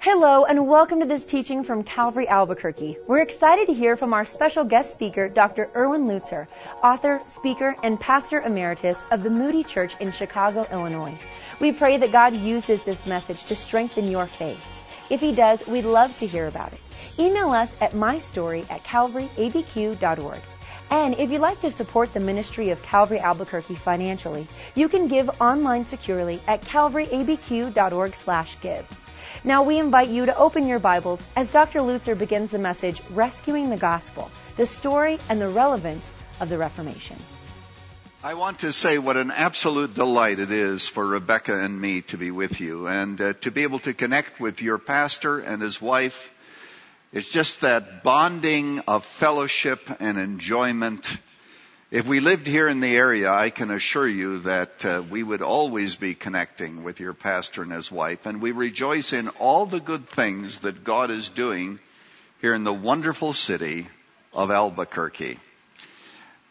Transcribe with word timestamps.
Hello 0.00 0.44
and 0.44 0.68
welcome 0.68 1.00
to 1.00 1.06
this 1.06 1.26
teaching 1.26 1.64
from 1.64 1.82
Calvary 1.82 2.28
Albuquerque. 2.28 2.98
We're 3.08 3.18
excited 3.20 3.66
to 3.66 3.74
hear 3.74 3.96
from 3.96 4.14
our 4.14 4.24
special 4.24 4.62
guest 4.62 4.92
speaker, 4.92 5.28
Dr. 5.28 5.68
Erwin 5.74 6.06
Lutzer, 6.06 6.46
author, 6.84 7.20
speaker, 7.26 7.74
and 7.82 7.98
pastor 7.98 8.40
emeritus 8.40 9.02
of 9.10 9.24
the 9.24 9.30
Moody 9.30 9.64
Church 9.64 9.96
in 9.98 10.12
Chicago, 10.12 10.64
Illinois. 10.70 11.18
We 11.58 11.72
pray 11.72 11.96
that 11.96 12.12
God 12.12 12.32
uses 12.36 12.80
this 12.84 13.06
message 13.06 13.42
to 13.46 13.56
strengthen 13.56 14.08
your 14.08 14.28
faith. 14.28 14.64
If 15.10 15.20
He 15.20 15.34
does, 15.34 15.66
we'd 15.66 15.84
love 15.84 16.16
to 16.20 16.28
hear 16.28 16.46
about 16.46 16.72
it. 16.72 16.80
Email 17.18 17.50
us 17.50 17.74
at 17.80 17.90
mystory 17.90 18.70
at 18.70 18.84
calvaryabq.org. 18.84 20.40
And 20.90 21.14
if 21.18 21.32
you'd 21.32 21.40
like 21.40 21.60
to 21.62 21.72
support 21.72 22.14
the 22.14 22.20
ministry 22.20 22.70
of 22.70 22.80
Calvary 22.84 23.18
Albuquerque 23.18 23.74
financially, 23.74 24.46
you 24.76 24.88
can 24.88 25.08
give 25.08 25.28
online 25.40 25.86
securely 25.86 26.40
at 26.46 26.62
calvaryabq.org 26.62 28.14
slash 28.14 28.56
give. 28.60 28.86
Now 29.48 29.62
we 29.62 29.78
invite 29.78 30.08
you 30.08 30.26
to 30.26 30.36
open 30.36 30.66
your 30.68 30.78
Bibles 30.78 31.24
as 31.34 31.50
Dr. 31.50 31.78
Lutzer 31.78 32.18
begins 32.18 32.50
the 32.50 32.58
message, 32.58 33.00
Rescuing 33.08 33.70
the 33.70 33.78
Gospel, 33.78 34.30
the 34.58 34.66
story 34.66 35.18
and 35.30 35.40
the 35.40 35.48
relevance 35.48 36.12
of 36.38 36.50
the 36.50 36.58
Reformation. 36.58 37.16
I 38.22 38.34
want 38.34 38.58
to 38.58 38.74
say 38.74 38.98
what 38.98 39.16
an 39.16 39.30
absolute 39.30 39.94
delight 39.94 40.38
it 40.38 40.50
is 40.50 40.86
for 40.86 41.06
Rebecca 41.06 41.58
and 41.58 41.80
me 41.80 42.02
to 42.02 42.18
be 42.18 42.30
with 42.30 42.60
you 42.60 42.88
and 42.88 43.18
uh, 43.18 43.32
to 43.40 43.50
be 43.50 43.62
able 43.62 43.78
to 43.78 43.94
connect 43.94 44.38
with 44.38 44.60
your 44.60 44.76
pastor 44.76 45.38
and 45.38 45.62
his 45.62 45.80
wife 45.80 46.30
it's 47.10 47.30
just 47.30 47.62
that 47.62 48.02
bonding 48.02 48.80
of 48.80 49.02
fellowship 49.02 49.80
and 49.98 50.18
enjoyment. 50.18 51.16
If 51.90 52.06
we 52.06 52.20
lived 52.20 52.46
here 52.46 52.68
in 52.68 52.80
the 52.80 52.94
area, 52.94 53.32
I 53.32 53.48
can 53.48 53.70
assure 53.70 54.06
you 54.06 54.40
that 54.40 54.84
uh, 54.84 55.02
we 55.08 55.22
would 55.22 55.40
always 55.40 55.96
be 55.96 56.14
connecting 56.14 56.84
with 56.84 57.00
your 57.00 57.14
pastor 57.14 57.62
and 57.62 57.72
his 57.72 57.90
wife, 57.90 58.26
and 58.26 58.42
we 58.42 58.52
rejoice 58.52 59.14
in 59.14 59.28
all 59.28 59.64
the 59.64 59.80
good 59.80 60.06
things 60.06 60.58
that 60.58 60.84
God 60.84 61.10
is 61.10 61.30
doing 61.30 61.78
here 62.42 62.52
in 62.52 62.62
the 62.62 62.74
wonderful 62.74 63.32
city 63.32 63.86
of 64.34 64.50
Albuquerque. 64.50 65.38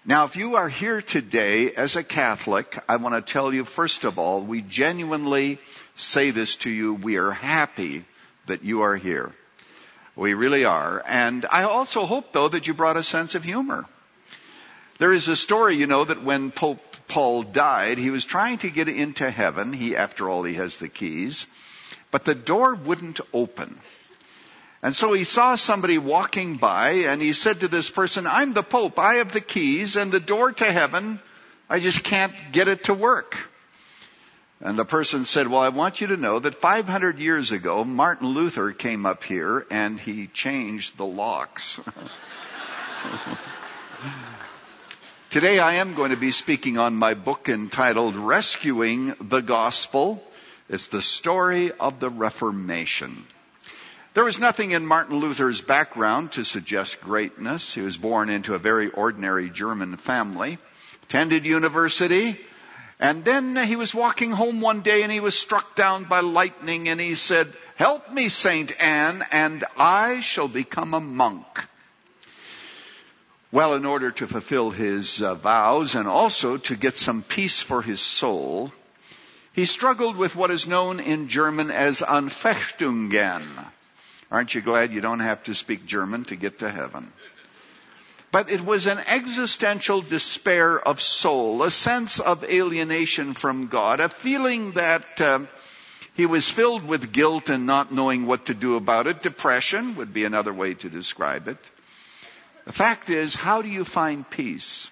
Now, 0.05 0.25
if 0.25 0.37
you 0.37 0.55
are 0.55 0.69
here 0.69 1.03
today 1.03 1.71
as 1.71 1.97
a 1.97 2.03
Catholic, 2.03 2.75
I 2.89 2.95
want 2.95 3.13
to 3.13 3.33
tell 3.33 3.53
you 3.53 3.63
first 3.63 4.05
of 4.05 4.17
all, 4.17 4.41
we 4.41 4.63
genuinely 4.63 5.59
say 5.95 6.31
this 6.31 6.55
to 6.57 6.71
you. 6.71 6.95
We 6.95 7.17
are 7.17 7.29
happy 7.29 8.05
that 8.47 8.63
you 8.63 8.81
are 8.81 8.95
here. 8.95 9.31
We 10.15 10.33
really 10.33 10.65
are. 10.65 11.03
And 11.05 11.45
I 11.45 11.65
also 11.65 12.07
hope 12.07 12.33
though 12.33 12.49
that 12.49 12.65
you 12.65 12.73
brought 12.73 12.97
a 12.97 13.03
sense 13.03 13.35
of 13.35 13.43
humor. 13.43 13.85
There 14.99 15.11
is 15.11 15.27
a 15.27 15.35
story, 15.35 15.75
you 15.75 15.87
know, 15.87 16.05
that 16.05 16.23
when 16.23 16.51
Pope 16.51 16.79
Paul 17.07 17.43
died, 17.43 17.97
he 17.97 18.09
was 18.09 18.25
trying 18.25 18.57
to 18.59 18.69
get 18.69 18.87
into 18.87 19.29
heaven. 19.29 19.73
He, 19.73 19.95
after 19.95 20.29
all, 20.29 20.43
he 20.43 20.55
has 20.55 20.77
the 20.77 20.89
keys. 20.89 21.47
But 22.11 22.25
the 22.25 22.35
door 22.35 22.75
wouldn't 22.75 23.19
open. 23.33 23.79
And 24.81 24.95
so 24.95 25.13
he 25.13 25.23
saw 25.23 25.55
somebody 25.55 25.97
walking 25.97 26.57
by 26.57 26.89
and 27.09 27.21
he 27.21 27.33
said 27.33 27.61
to 27.61 27.67
this 27.67 27.89
person, 27.89 28.27
I'm 28.27 28.53
the 28.53 28.63
Pope. 28.63 28.99
I 28.99 29.15
have 29.15 29.33
the 29.33 29.41
keys 29.41 29.95
and 29.95 30.11
the 30.11 30.19
door 30.19 30.51
to 30.51 30.71
heaven. 30.71 31.19
I 31.69 31.79
just 31.79 32.03
can't 32.03 32.33
get 32.51 32.67
it 32.67 32.85
to 32.85 32.93
work. 32.93 33.37
And 34.61 34.77
the 34.77 34.85
person 34.85 35.25
said, 35.25 35.47
well, 35.47 35.61
I 35.61 35.69
want 35.69 36.01
you 36.01 36.07
to 36.07 36.17
know 36.17 36.39
that 36.39 36.55
500 36.55 37.19
years 37.19 37.51
ago, 37.51 37.83
Martin 37.83 38.29
Luther 38.29 38.71
came 38.71 39.05
up 39.05 39.23
here 39.23 39.65
and 39.69 39.99
he 39.99 40.27
changed 40.27 40.97
the 40.97 41.05
locks. 41.05 41.79
Today 45.29 45.59
I 45.59 45.75
am 45.75 45.93
going 45.93 46.11
to 46.11 46.17
be 46.17 46.31
speaking 46.31 46.77
on 46.77 46.95
my 46.95 47.13
book 47.13 47.49
entitled 47.49 48.15
Rescuing 48.15 49.13
the 49.19 49.41
Gospel. 49.41 50.23
It's 50.69 50.87
the 50.87 51.01
story 51.01 51.73
of 51.73 51.99
the 51.99 52.09
Reformation. 52.09 53.27
There 54.13 54.23
was 54.23 54.39
nothing 54.39 54.71
in 54.71 54.87
Martin 54.87 55.17
Luther's 55.17 55.59
background 55.59 56.31
to 56.31 56.45
suggest 56.45 57.01
greatness. 57.01 57.73
He 57.73 57.81
was 57.81 57.97
born 57.97 58.29
into 58.29 58.53
a 58.53 58.57
very 58.57 58.89
ordinary 58.89 59.49
German 59.49 59.97
family, 59.97 60.59
attended 61.03 61.45
university, 61.45 62.39
and 62.97 63.25
then 63.25 63.57
he 63.57 63.75
was 63.75 63.93
walking 63.93 64.31
home 64.31 64.61
one 64.61 64.81
day 64.81 65.03
and 65.03 65.11
he 65.11 65.19
was 65.19 65.37
struck 65.37 65.75
down 65.75 66.05
by 66.05 66.21
lightning 66.21 66.87
and 66.87 67.01
he 67.01 67.15
said, 67.15 67.51
help 67.75 68.09
me, 68.13 68.29
Saint 68.29 68.71
Anne, 68.81 69.25
and 69.33 69.65
I 69.77 70.21
shall 70.21 70.47
become 70.47 70.93
a 70.93 71.01
monk. 71.01 71.67
Well, 73.49 73.75
in 73.75 73.85
order 73.85 74.11
to 74.11 74.27
fulfill 74.27 74.71
his 74.71 75.21
uh, 75.21 75.35
vows 75.35 75.95
and 75.95 76.07
also 76.07 76.57
to 76.57 76.75
get 76.75 76.97
some 76.97 77.23
peace 77.23 77.61
for 77.61 77.81
his 77.81 78.01
soul, 78.01 78.73
he 79.53 79.63
struggled 79.65 80.17
with 80.17 80.35
what 80.35 80.51
is 80.51 80.67
known 80.67 80.99
in 80.99 81.29
German 81.29 81.71
as 81.71 82.01
Anfechtungen. 82.01 83.47
Aren't 84.29 84.53
you 84.53 84.61
glad 84.61 84.91
you 84.91 84.99
don't 84.99 85.21
have 85.21 85.43
to 85.43 85.55
speak 85.55 85.85
German 85.85 86.25
to 86.25 86.35
get 86.35 86.59
to 86.59 86.69
heaven? 86.69 87.11
But 88.33 88.51
it 88.51 88.59
was 88.59 88.85
an 88.87 88.99
existential 89.07 90.01
despair 90.01 90.77
of 90.77 91.01
soul, 91.01 91.63
a 91.63 91.71
sense 91.71 92.19
of 92.19 92.43
alienation 92.43 93.33
from 93.33 93.67
God, 93.67 94.01
a 94.01 94.09
feeling 94.09 94.73
that 94.73 95.21
uh, 95.21 95.39
he 96.15 96.25
was 96.25 96.49
filled 96.49 96.85
with 96.85 97.13
guilt 97.13 97.49
and 97.49 97.65
not 97.65 97.93
knowing 97.93 98.25
what 98.25 98.47
to 98.47 98.53
do 98.53 98.75
about 98.75 99.07
it. 99.07 99.23
Depression 99.23 99.95
would 99.95 100.13
be 100.13 100.25
another 100.25 100.53
way 100.53 100.73
to 100.73 100.89
describe 100.89 101.47
it. 101.47 101.71
The 102.67 102.73
fact 102.73 103.09
is, 103.09 103.37
how 103.37 103.61
do 103.61 103.69
you 103.69 103.85
find 103.85 104.29
peace? 104.29 104.91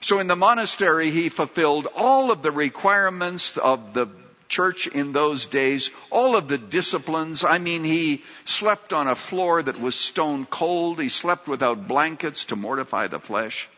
So 0.00 0.20
in 0.20 0.28
the 0.28 0.36
monastery, 0.36 1.10
he 1.10 1.28
fulfilled 1.28 1.88
all 1.96 2.30
of 2.30 2.42
the 2.42 2.52
requirements 2.52 3.58
of 3.58 3.94
the 3.94 4.06
church 4.48 4.86
in 4.86 5.10
those 5.10 5.46
days, 5.46 5.90
all 6.10 6.36
of 6.36 6.46
the 6.46 6.56
disciplines. 6.56 7.42
I 7.42 7.58
mean, 7.58 7.82
he 7.82 8.22
slept 8.44 8.92
on 8.92 9.08
a 9.08 9.16
floor 9.16 9.60
that 9.60 9.80
was 9.80 9.96
stone 9.96 10.46
cold. 10.46 11.00
He 11.00 11.08
slept 11.08 11.48
without 11.48 11.88
blankets 11.88 12.44
to 12.46 12.56
mortify 12.56 13.08
the 13.08 13.18
flesh. 13.18 13.68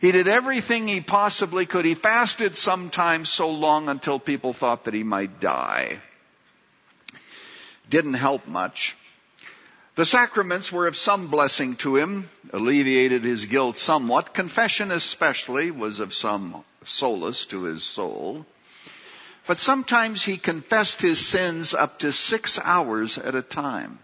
He 0.00 0.12
did 0.12 0.28
everything 0.28 0.86
he 0.86 1.00
possibly 1.00 1.66
could. 1.66 1.84
He 1.84 1.96
fasted 1.96 2.54
sometimes 2.54 3.28
so 3.28 3.50
long 3.50 3.88
until 3.88 4.20
people 4.20 4.52
thought 4.52 4.84
that 4.84 4.94
he 4.94 5.02
might 5.02 5.40
die. 5.40 5.98
Didn't 7.90 8.14
help 8.14 8.46
much. 8.46 8.96
The 9.94 10.06
sacraments 10.06 10.72
were 10.72 10.86
of 10.86 10.96
some 10.96 11.26
blessing 11.26 11.76
to 11.76 11.96
him, 11.96 12.30
alleviated 12.50 13.24
his 13.24 13.44
guilt 13.44 13.76
somewhat. 13.76 14.32
Confession 14.32 14.90
especially 14.90 15.70
was 15.70 16.00
of 16.00 16.14
some 16.14 16.64
solace 16.84 17.44
to 17.46 17.64
his 17.64 17.82
soul. 17.84 18.46
But 19.46 19.58
sometimes 19.58 20.22
he 20.22 20.38
confessed 20.38 21.02
his 21.02 21.24
sins 21.24 21.74
up 21.74 21.98
to 21.98 22.10
six 22.10 22.58
hours 22.58 23.18
at 23.18 23.34
a 23.34 23.42
time. 23.42 23.98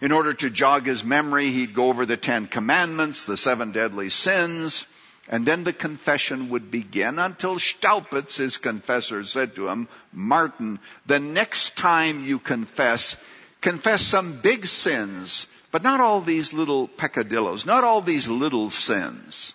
In 0.00 0.12
order 0.12 0.32
to 0.32 0.50
jog 0.50 0.86
his 0.86 1.02
memory, 1.02 1.50
he'd 1.50 1.74
go 1.74 1.88
over 1.88 2.06
the 2.06 2.16
Ten 2.16 2.46
Commandments, 2.46 3.24
the 3.24 3.36
seven 3.36 3.72
deadly 3.72 4.10
sins, 4.10 4.86
and 5.28 5.44
then 5.44 5.64
the 5.64 5.72
confession 5.72 6.50
would 6.50 6.70
begin 6.70 7.18
until 7.18 7.58
Staupitz, 7.58 8.36
his 8.36 8.58
confessor, 8.58 9.24
said 9.24 9.56
to 9.56 9.66
him, 9.68 9.88
Martin, 10.12 10.78
the 11.06 11.18
next 11.18 11.76
time 11.76 12.24
you 12.24 12.38
confess, 12.38 13.16
confess 13.60 14.02
some 14.02 14.40
big 14.40 14.66
sins, 14.66 15.46
but 15.70 15.82
not 15.82 16.00
all 16.00 16.20
these 16.20 16.52
little 16.52 16.88
peccadillos, 16.88 17.66
not 17.66 17.84
all 17.84 18.00
these 18.00 18.28
little 18.28 18.70
sins. 18.70 19.54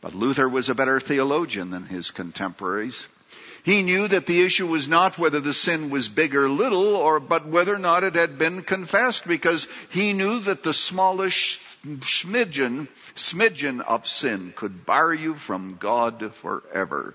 But 0.00 0.14
Luther 0.14 0.48
was 0.48 0.68
a 0.68 0.74
better 0.74 1.00
theologian 1.00 1.70
than 1.70 1.84
his 1.84 2.10
contemporaries. 2.10 3.08
He 3.64 3.82
knew 3.82 4.06
that 4.06 4.26
the 4.26 4.42
issue 4.42 4.66
was 4.66 4.88
not 4.90 5.16
whether 5.16 5.40
the 5.40 5.54
sin 5.54 5.88
was 5.88 6.08
big 6.08 6.34
or 6.34 6.50
little, 6.50 6.94
or, 6.96 7.18
but 7.18 7.46
whether 7.46 7.74
or 7.74 7.78
not 7.78 8.04
it 8.04 8.14
had 8.14 8.36
been 8.36 8.62
confessed, 8.62 9.26
because 9.26 9.66
he 9.88 10.12
knew 10.12 10.40
that 10.40 10.62
the 10.62 10.74
smallest 10.74 11.60
smidgen, 12.00 12.88
smidgen 13.16 13.80
of 13.80 14.06
sin 14.06 14.52
could 14.54 14.84
bar 14.84 15.14
you 15.14 15.34
from 15.34 15.78
God 15.80 16.34
forever. 16.34 17.14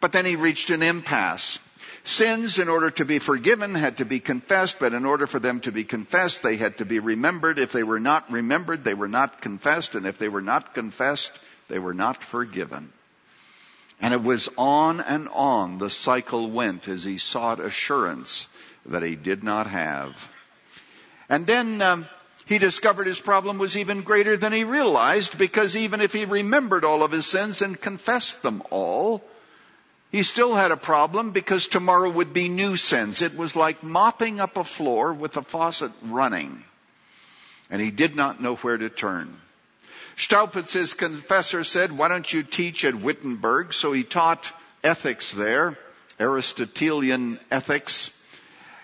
But 0.00 0.12
then 0.12 0.26
he 0.26 0.36
reached 0.36 0.68
an 0.68 0.82
impasse. 0.82 1.58
Sins, 2.06 2.60
in 2.60 2.68
order 2.68 2.92
to 2.92 3.04
be 3.04 3.18
forgiven, 3.18 3.74
had 3.74 3.98
to 3.98 4.04
be 4.04 4.20
confessed, 4.20 4.78
but 4.78 4.94
in 4.94 5.04
order 5.04 5.26
for 5.26 5.40
them 5.40 5.58
to 5.62 5.72
be 5.72 5.82
confessed, 5.82 6.40
they 6.40 6.56
had 6.56 6.78
to 6.78 6.84
be 6.84 7.00
remembered. 7.00 7.58
If 7.58 7.72
they 7.72 7.82
were 7.82 7.98
not 7.98 8.30
remembered, 8.30 8.84
they 8.84 8.94
were 8.94 9.08
not 9.08 9.40
confessed, 9.40 9.96
and 9.96 10.06
if 10.06 10.16
they 10.16 10.28
were 10.28 10.40
not 10.40 10.72
confessed, 10.72 11.36
they 11.66 11.80
were 11.80 11.94
not 11.94 12.22
forgiven. 12.22 12.92
And 14.00 14.14
it 14.14 14.22
was 14.22 14.48
on 14.56 15.00
and 15.00 15.28
on 15.30 15.78
the 15.78 15.90
cycle 15.90 16.48
went 16.48 16.86
as 16.86 17.02
he 17.02 17.18
sought 17.18 17.58
assurance 17.58 18.48
that 18.86 19.02
he 19.02 19.16
did 19.16 19.42
not 19.42 19.66
have. 19.66 20.30
And 21.28 21.44
then 21.44 21.82
um, 21.82 22.06
he 22.44 22.58
discovered 22.58 23.08
his 23.08 23.18
problem 23.18 23.58
was 23.58 23.76
even 23.76 24.02
greater 24.02 24.36
than 24.36 24.52
he 24.52 24.62
realized 24.62 25.36
because 25.38 25.76
even 25.76 26.00
if 26.00 26.12
he 26.12 26.24
remembered 26.24 26.84
all 26.84 27.02
of 27.02 27.10
his 27.10 27.26
sins 27.26 27.62
and 27.62 27.80
confessed 27.80 28.42
them 28.42 28.62
all, 28.70 29.24
he 30.12 30.22
still 30.22 30.54
had 30.54 30.70
a 30.70 30.76
problem 30.76 31.32
because 31.32 31.66
tomorrow 31.66 32.10
would 32.10 32.32
be 32.32 32.48
new 32.48 32.76
sins. 32.76 33.22
It 33.22 33.36
was 33.36 33.56
like 33.56 33.82
mopping 33.82 34.40
up 34.40 34.56
a 34.56 34.64
floor 34.64 35.12
with 35.12 35.32
the 35.32 35.42
faucet 35.42 35.92
running. 36.02 36.62
And 37.70 37.80
he 37.82 37.90
did 37.90 38.14
not 38.14 38.40
know 38.40 38.56
where 38.56 38.76
to 38.76 38.88
turn. 38.88 39.36
Staupitz, 40.16 40.72
his 40.72 40.94
confessor, 40.94 41.64
said, 41.64 41.92
why 41.92 42.08
don't 42.08 42.32
you 42.32 42.42
teach 42.42 42.84
at 42.84 42.94
Wittenberg? 42.94 43.74
So 43.74 43.92
he 43.92 44.02
taught 44.02 44.50
ethics 44.82 45.32
there, 45.32 45.76
Aristotelian 46.18 47.38
ethics. 47.50 48.10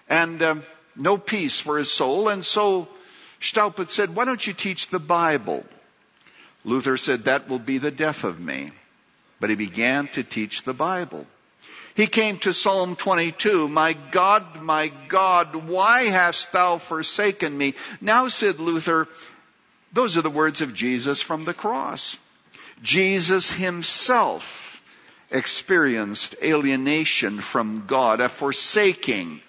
And 0.08 0.42
um, 0.42 0.62
no 0.94 1.16
peace 1.16 1.58
for 1.58 1.78
his 1.78 1.90
soul, 1.90 2.28
and 2.28 2.44
so 2.44 2.88
Staupitz 3.40 3.94
said, 3.94 4.14
why 4.14 4.24
don't 4.24 4.46
you 4.46 4.52
teach 4.52 4.88
the 4.88 4.98
Bible? 4.98 5.64
Luther 6.64 6.96
said, 6.96 7.24
that 7.24 7.48
will 7.48 7.58
be 7.58 7.78
the 7.78 7.90
death 7.90 8.24
of 8.24 8.38
me. 8.38 8.72
But 9.42 9.50
he 9.50 9.56
began 9.56 10.06
to 10.12 10.22
teach 10.22 10.62
the 10.62 10.72
Bible. 10.72 11.26
He 11.96 12.06
came 12.06 12.38
to 12.38 12.52
Psalm 12.52 12.94
22, 12.94 13.66
My 13.66 13.94
God, 14.12 14.62
my 14.62 14.92
God, 15.08 15.56
why 15.66 16.04
hast 16.04 16.52
thou 16.52 16.78
forsaken 16.78 17.58
me? 17.58 17.74
Now, 18.00 18.28
said 18.28 18.60
Luther, 18.60 19.08
those 19.92 20.16
are 20.16 20.22
the 20.22 20.30
words 20.30 20.60
of 20.60 20.74
Jesus 20.74 21.20
from 21.20 21.44
the 21.44 21.54
cross. 21.54 22.16
Jesus 22.84 23.50
himself 23.50 24.80
experienced 25.28 26.36
alienation 26.40 27.40
from 27.40 27.86
God, 27.88 28.20
a 28.20 28.28
forsaking 28.28 29.40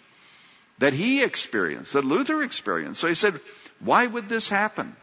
that 0.80 0.94
he 0.94 1.24
experienced, 1.24 1.94
that 1.94 2.04
Luther 2.04 2.42
experienced. 2.42 3.00
So 3.00 3.10
he 3.10 3.14
said, 3.14 3.40
why 3.80 4.08
would 4.08 4.28
this 4.28 4.50
happen? 4.50 4.96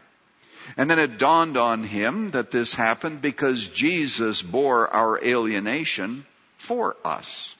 And 0.77 0.89
then 0.89 0.99
it 0.99 1.17
dawned 1.17 1.57
on 1.57 1.83
him 1.83 2.31
that 2.31 2.51
this 2.51 2.73
happened 2.73 3.21
because 3.21 3.67
Jesus 3.67 4.41
bore 4.41 4.87
our 4.87 5.23
alienation 5.23 6.25
for 6.57 6.95
us. 7.03 7.55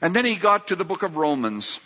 And 0.00 0.14
then 0.14 0.24
he 0.24 0.36
got 0.36 0.68
to 0.68 0.76
the 0.76 0.84
book 0.84 1.02
of 1.02 1.16
Romans. 1.16 1.80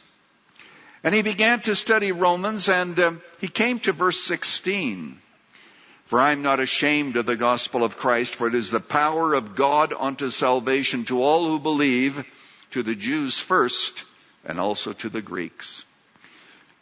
And 1.04 1.14
he 1.14 1.22
began 1.22 1.60
to 1.62 1.74
study 1.74 2.12
Romans 2.12 2.68
and 2.68 2.98
uh, 2.98 3.12
he 3.40 3.48
came 3.48 3.80
to 3.80 3.92
verse 3.92 4.20
16. 4.20 5.18
For 6.06 6.20
I 6.20 6.32
am 6.32 6.42
not 6.42 6.60
ashamed 6.60 7.16
of 7.16 7.26
the 7.26 7.36
gospel 7.36 7.82
of 7.82 7.96
Christ, 7.96 8.34
for 8.34 8.46
it 8.46 8.54
is 8.54 8.70
the 8.70 8.80
power 8.80 9.32
of 9.32 9.56
God 9.56 9.94
unto 9.98 10.28
salvation 10.28 11.06
to 11.06 11.22
all 11.22 11.46
who 11.46 11.58
believe, 11.58 12.28
to 12.72 12.82
the 12.82 12.94
Jews 12.94 13.40
first, 13.40 14.04
and 14.44 14.60
also 14.60 14.92
to 14.92 15.08
the 15.08 15.22
Greeks. 15.22 15.86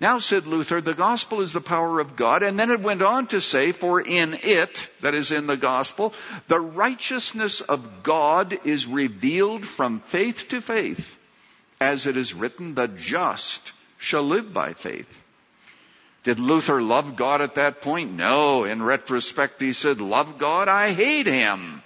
Now, 0.01 0.19
said 0.19 0.47
Luther, 0.47 0.81
the 0.81 0.95
gospel 0.95 1.43
is 1.43 1.53
the 1.53 1.61
power 1.61 2.01
of 2.01 2.17
God. 2.17 2.43
And 2.43 2.59
then 2.59 2.71
it 2.71 2.81
went 2.81 3.03
on 3.03 3.27
to 3.29 3.41
say, 3.41 3.73
for 3.73 4.01
in 4.01 4.39
it, 4.43 4.89
that 5.03 5.15
is 5.15 5.31
in 5.31 5.47
the 5.47 5.59
gospel, 5.59 6.15
the 6.49 6.59
righteousness 6.59 7.61
of 7.61 8.03
God 8.03 8.59
is 8.65 8.87
revealed 8.87 9.67
from 9.67 10.01
faith 10.01 10.49
to 10.49 10.63
faith. 10.63 11.19
As 11.81 12.07
it 12.07 12.17
is 12.17 12.33
written, 12.33 12.75
the 12.75 12.89
just 12.89 13.73
shall 13.99 14.23
live 14.23 14.55
by 14.55 14.73
faith. 14.73 15.19
Did 16.25 16.41
Luther 16.41 16.81
love 16.81 17.17
God 17.17 17.43
at 17.43 17.57
that 17.57 17.83
point? 17.83 18.13
No. 18.13 18.65
In 18.65 18.83
retrospect, 18.83 19.61
he 19.61 19.75
said, 19.75 20.01
love 20.01 20.39
God? 20.39 20.69
I 20.69 20.93
hate 20.93 21.27
him. 21.27 21.83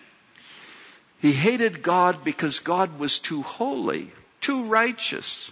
He 1.21 1.33
hated 1.33 1.83
God 1.83 2.23
because 2.23 2.61
God 2.61 2.99
was 2.99 3.19
too 3.19 3.43
holy, 3.43 4.13
too 4.41 4.65
righteous. 4.65 5.51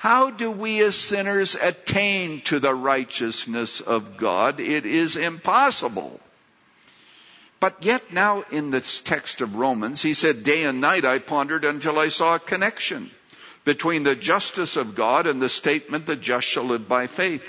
How 0.00 0.30
do 0.30 0.50
we 0.50 0.80
as 0.80 0.96
sinners 0.96 1.56
attain 1.56 2.40
to 2.44 2.58
the 2.58 2.74
righteousness 2.74 3.82
of 3.82 4.16
God? 4.16 4.58
It 4.58 4.86
is 4.86 5.18
impossible. 5.18 6.18
But 7.60 7.84
yet 7.84 8.10
now 8.10 8.46
in 8.50 8.70
this 8.70 9.02
text 9.02 9.42
of 9.42 9.56
Romans, 9.56 10.00
he 10.00 10.14
said, 10.14 10.42
day 10.42 10.64
and 10.64 10.80
night 10.80 11.04
I 11.04 11.18
pondered 11.18 11.66
until 11.66 11.98
I 11.98 12.08
saw 12.08 12.36
a 12.36 12.38
connection 12.38 13.10
between 13.66 14.02
the 14.02 14.16
justice 14.16 14.78
of 14.78 14.94
God 14.94 15.26
and 15.26 15.42
the 15.42 15.50
statement, 15.50 16.06
the 16.06 16.16
just 16.16 16.46
shall 16.46 16.64
live 16.64 16.88
by 16.88 17.06
faith. 17.06 17.44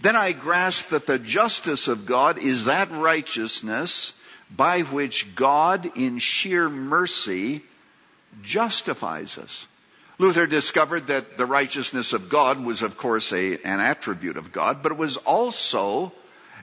Then 0.00 0.16
I 0.16 0.32
grasped 0.32 0.92
that 0.92 1.06
the 1.06 1.18
justice 1.18 1.88
of 1.88 2.06
God 2.06 2.38
is 2.38 2.64
that 2.64 2.90
righteousness 2.90 4.14
by 4.50 4.80
which 4.80 5.34
God 5.34 5.94
in 5.94 6.20
sheer 6.20 6.70
mercy 6.70 7.62
justifies 8.42 9.36
us. 9.36 9.66
Luther 10.18 10.46
discovered 10.46 11.08
that 11.08 11.36
the 11.36 11.46
righteousness 11.46 12.12
of 12.12 12.28
God 12.28 12.62
was 12.64 12.82
of 12.82 12.96
course 12.96 13.32
a, 13.32 13.54
an 13.64 13.80
attribute 13.80 14.36
of 14.36 14.52
God, 14.52 14.82
but 14.82 14.92
it 14.92 14.98
was 14.98 15.16
also 15.16 16.12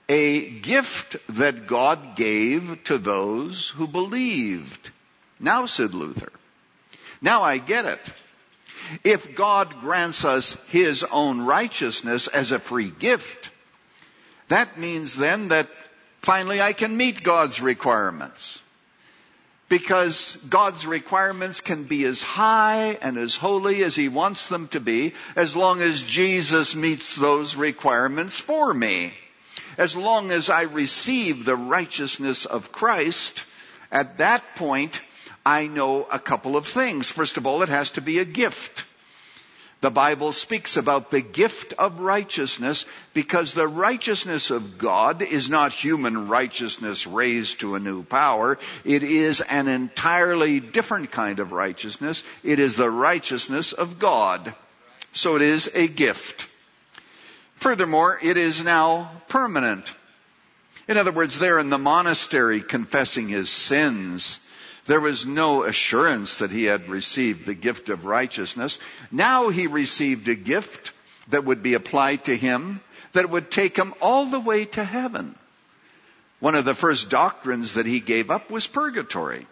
a 0.08 0.50
gift 0.50 1.18
that 1.38 1.68
God 1.68 2.16
gave 2.16 2.84
to 2.86 2.98
those 2.98 3.70
who 3.70 3.88
believed. 3.88 4.92
Now, 5.40 5.66
said 5.68 5.94
Luther, 5.94 6.32
now 7.22 7.44
I 7.44 7.58
get 7.58 7.86
it. 7.86 8.00
If 9.04 9.36
God 9.36 9.80
grants 9.82 10.26
us 10.26 10.54
His 10.70 11.04
own 11.04 11.42
righteousness 11.42 12.28
as 12.28 12.52
a 12.52 12.60
free 12.60 12.90
gift, 12.90 13.52
that 14.48 14.80
means 14.80 15.16
then 15.16 15.50
that 15.50 15.68
finally 16.22 16.60
I 16.62 16.74
can 16.74 16.98
meet 16.98 17.24
God's 17.24 17.62
requirements 17.62 18.64
because 19.70 20.36
God's 20.50 20.86
requirements 20.88 21.62
can 21.62 21.84
be 21.84 22.04
as 22.06 22.24
high 22.24 22.98
and 23.02 23.18
as 23.18 23.36
holy 23.36 23.84
as 23.84 23.96
He 23.96 24.10
wants 24.10 24.48
them 24.48 24.68
to 24.70 24.80
be 24.80 25.14
as 25.36 25.56
long 25.56 25.82
as 25.82 26.02
Jesus 26.02 26.76
meets 26.76 27.16
those 27.16 27.56
requirements 27.56 28.40
for 28.40 28.74
me. 28.74 29.14
As 29.78 29.96
long 29.96 30.32
as 30.32 30.50
I 30.50 30.64
receive 30.64 31.46
the 31.46 31.56
righteousness 31.56 32.46
of 32.46 32.72
Christ, 32.72 33.46
at 33.92 34.18
that 34.18 34.44
point, 34.56 35.02
I 35.46 35.68
know 35.68 36.06
a 36.12 36.20
couple 36.20 36.58
of 36.58 36.68
things. 36.68 37.10
First 37.10 37.38
of 37.38 37.46
all, 37.46 37.62
it 37.62 37.70
has 37.70 37.92
to 37.92 38.02
be 38.02 38.20
a 38.20 38.26
gift. 38.26 38.86
The 39.82 39.90
Bible 39.90 40.34
speaks 40.34 40.76
about 40.76 41.10
the 41.10 41.22
gift 41.22 41.74
of 41.74 42.02
righteousness 42.02 42.86
because 43.14 43.54
the 43.54 43.68
righteousness 43.68 44.50
of 44.50 44.78
God 44.78 45.22
is 45.22 45.50
not 45.50 45.72
human 45.72 46.28
righteousness 46.28 47.08
raised 47.08 47.62
to 47.62 47.76
a 47.76 47.80
new 47.80 48.04
power. 48.04 48.60
It 48.84 49.04
is 49.04 49.40
an 49.40 49.70
entirely 49.70 50.60
different 50.60 51.12
kind 51.12 51.40
of 51.40 51.54
righteousness. 51.54 52.26
It 52.44 52.60
is 52.60 52.76
the 52.76 52.90
righteousness 52.90 53.72
of 53.72 54.00
God. 54.00 54.54
So 55.14 55.38
it 55.38 55.42
is 55.42 55.72
a 55.74 55.88
gift. 55.88 56.50
Furthermore, 57.56 58.20
it 58.22 58.36
is 58.36 58.64
now 58.64 59.12
permanent. 59.30 59.94
In 60.90 60.98
other 60.98 61.12
words, 61.14 61.40
there 61.40 61.58
in 61.58 61.70
the 61.70 61.78
monastery 61.78 62.62
confessing 62.62 63.30
his 63.30 63.50
sins, 63.50 64.40
there 64.90 65.00
was 65.00 65.28
no 65.28 65.66
assurance 65.66 66.38
that 66.38 66.50
he 66.50 66.64
had 66.64 66.90
received 66.90 67.46
the 67.46 67.54
gift 67.54 67.90
of 67.90 68.06
righteousness. 68.06 68.80
Now 69.12 69.50
he 69.50 69.68
received 69.68 70.28
a 70.28 70.34
gift 70.34 70.94
that 71.28 71.46
would 71.46 71.62
be 71.62 71.76
applied 71.76 72.26
to 72.26 72.36
him, 72.36 72.80
that 73.14 73.30
would 73.30 73.52
take 73.52 73.78
him 73.78 73.94
all 74.02 74.26
the 74.26 74.40
way 74.40 74.66
to 74.66 74.84
heaven. 74.84 75.36
One 76.40 76.56
of 76.56 76.66
the 76.66 76.74
first 76.74 77.12
doctrines 77.12 77.76
that 77.76 77.86
he 77.86 78.00
gave 78.00 78.32
up 78.32 78.50
was 78.50 78.66
purgatory. 78.66 79.46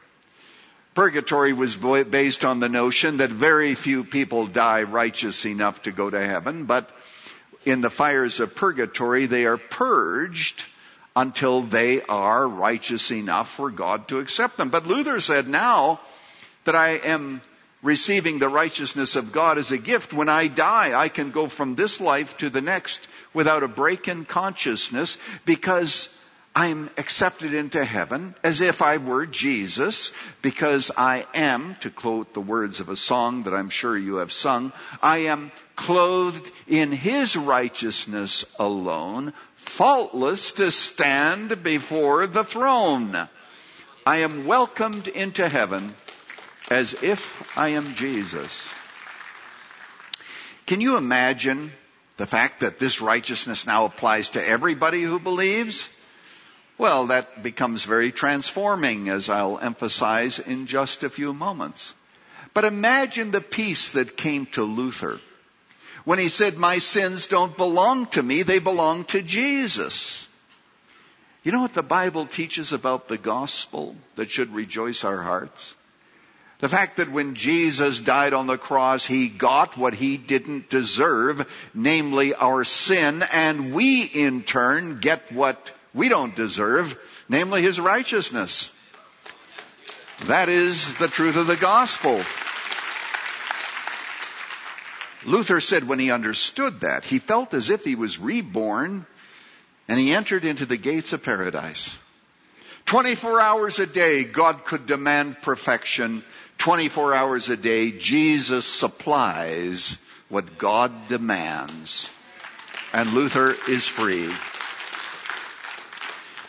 Purgatory 0.95 1.53
was 1.53 1.75
based 1.75 2.43
on 2.43 2.59
the 2.59 2.67
notion 2.67 3.17
that 3.17 3.29
very 3.29 3.75
few 3.75 4.03
people 4.03 4.47
die 4.47 4.81
righteous 4.83 5.45
enough 5.45 5.83
to 5.83 5.91
go 5.91 6.09
to 6.09 6.19
heaven, 6.19 6.65
but 6.65 6.89
in 7.63 7.81
the 7.81 7.91
fires 7.91 8.39
of 8.39 8.55
purgatory, 8.55 9.27
they 9.27 9.45
are 9.45 9.57
purged 9.57 10.65
until 11.17 11.63
they 11.63 12.03
are 12.03 12.47
righteous 12.47 13.11
enough 13.11 13.49
for 13.49 13.71
God 13.71 14.07
to 14.07 14.19
accept 14.19 14.55
them. 14.55 14.69
But 14.69 14.85
Luther 14.85 15.19
said 15.19 15.47
now 15.47 15.99
that 16.65 16.75
I 16.75 16.89
am 16.89 17.41
receiving 17.81 18.37
the 18.37 18.47
righteousness 18.47 19.15
of 19.15 19.31
God 19.31 19.57
as 19.57 19.71
a 19.71 19.79
gift, 19.79 20.13
when 20.13 20.29
I 20.29 20.45
die, 20.45 20.97
I 20.97 21.09
can 21.09 21.31
go 21.31 21.47
from 21.47 21.73
this 21.73 21.99
life 21.99 22.37
to 22.37 22.51
the 22.51 22.61
next 22.61 23.07
without 23.33 23.63
a 23.63 23.67
break 23.67 24.07
in 24.07 24.25
consciousness 24.25 25.17
because 25.43 26.13
I'm 26.55 26.87
accepted 26.97 27.55
into 27.55 27.83
heaven 27.83 28.35
as 28.43 28.61
if 28.61 28.83
I 28.83 28.97
were 28.97 29.25
Jesus 29.25 30.11
because 30.43 30.91
I 30.95 31.25
am, 31.33 31.77
to 31.81 31.89
quote 31.89 32.35
the 32.35 32.41
words 32.41 32.79
of 32.79 32.89
a 32.89 32.95
song 32.95 33.43
that 33.43 33.55
I'm 33.55 33.71
sure 33.71 33.97
you 33.97 34.17
have 34.17 34.31
sung, 34.31 34.71
I 35.01 35.29
am 35.29 35.51
clothed 35.75 36.51
in 36.67 36.91
His 36.91 37.35
righteousness 37.35 38.45
alone 38.59 39.33
faultless 39.67 40.53
to 40.53 40.71
stand 40.71 41.61
before 41.61 42.25
the 42.25 42.43
throne. 42.43 43.27
I 44.05 44.17
am 44.17 44.45
welcomed 44.45 45.07
into 45.07 45.47
heaven 45.47 45.93
as 46.71 47.03
if 47.03 47.57
I 47.57 47.69
am 47.69 47.93
Jesus. 47.93 48.69
Can 50.65 50.81
you 50.81 50.97
imagine 50.97 51.71
the 52.17 52.25
fact 52.25 52.61
that 52.61 52.79
this 52.79 53.01
righteousness 53.01 53.67
now 53.67 53.85
applies 53.85 54.31
to 54.31 54.45
everybody 54.45 55.03
who 55.03 55.19
believes? 55.19 55.89
Well, 56.77 57.07
that 57.07 57.43
becomes 57.43 57.85
very 57.85 58.11
transforming 58.11 59.09
as 59.09 59.29
I'll 59.29 59.59
emphasize 59.59 60.39
in 60.39 60.67
just 60.67 61.03
a 61.03 61.09
few 61.09 61.33
moments. 61.33 61.93
But 62.53 62.65
imagine 62.65 63.31
the 63.31 63.41
peace 63.41 63.91
that 63.91 64.17
came 64.17 64.47
to 64.47 64.63
Luther 64.63 65.19
when 66.07 66.19
he 66.19 66.29
said, 66.29 66.55
my 66.55 66.77
sins 66.77 67.27
don't 67.27 67.57
belong 67.57 68.05
to 68.05 68.23
me, 68.23 68.41
they 68.41 68.59
belong 68.59 69.03
to 69.03 69.21
Jesus. 69.21 70.25
You 71.43 71.51
know 71.51 71.59
what 71.59 71.73
the 71.73 71.83
Bible 71.83 72.25
teaches 72.25 72.71
about 72.71 73.09
the 73.09 73.17
gospel 73.17 73.93
that 74.15 74.29
should 74.29 74.55
rejoice 74.55 75.03
our 75.03 75.21
hearts? 75.21 75.75
The 76.59 76.69
fact 76.69 76.95
that 76.95 77.11
when 77.11 77.35
Jesus 77.35 77.99
died 77.99 78.31
on 78.31 78.47
the 78.47 78.57
cross, 78.57 79.05
He 79.05 79.27
got 79.27 79.75
what 79.75 79.93
He 79.93 80.15
didn't 80.15 80.69
deserve, 80.69 81.45
namely 81.73 82.33
our 82.33 82.63
sin, 82.63 83.21
and 83.33 83.73
we 83.73 84.03
in 84.03 84.43
turn 84.43 85.01
get 85.01 85.29
what 85.33 85.73
we 85.93 86.07
don't 86.07 86.37
deserve, 86.37 86.97
namely 87.27 87.61
His 87.61 87.81
righteousness. 87.81 88.71
That 90.27 90.47
is 90.47 90.97
the 90.99 91.09
truth 91.09 91.35
of 91.35 91.47
the 91.47 91.57
gospel. 91.57 92.21
Luther 95.27 95.59
said 95.59 95.85
when 95.85 95.99
he 95.99 96.09
understood 96.09 96.79
that, 96.79 97.03
he 97.03 97.19
felt 97.19 97.53
as 97.53 97.69
if 97.69 97.83
he 97.83 97.95
was 97.95 98.17
reborn 98.17 99.05
and 99.89 99.99
he 99.99 100.13
entered 100.13 100.45
into 100.45 100.65
the 100.65 100.77
gates 100.77 101.11
of 101.11 101.21
paradise. 101.21 101.97
24 102.85 103.41
hours 103.41 103.79
a 103.79 103.85
day, 103.85 104.23
God 104.23 104.63
could 104.63 104.85
demand 104.87 105.41
perfection. 105.41 106.23
24 106.59 107.13
hours 107.13 107.49
a 107.49 107.57
day, 107.57 107.91
Jesus 107.91 108.65
supplies 108.65 109.97
what 110.29 110.57
God 110.57 111.09
demands. 111.09 112.09
And 112.93 113.13
Luther 113.13 113.53
is 113.69 113.85
free. 113.85 114.29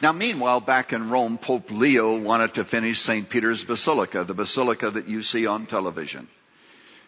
Now 0.01 0.13
meanwhile, 0.13 0.61
back 0.61 0.93
in 0.93 1.11
Rome, 1.11 1.39
Pope 1.39 1.73
Leo 1.73 2.17
wanted 2.17 2.55
to 2.55 2.65
finish 2.65 3.01
St. 3.01 3.29
Peter's 3.29 3.65
Basilica, 3.65 4.23
the 4.23 4.35
basilica 4.35 4.89
that 4.89 5.09
you 5.09 5.25
see 5.25 5.49
on 5.49 5.67
television. 5.67 6.29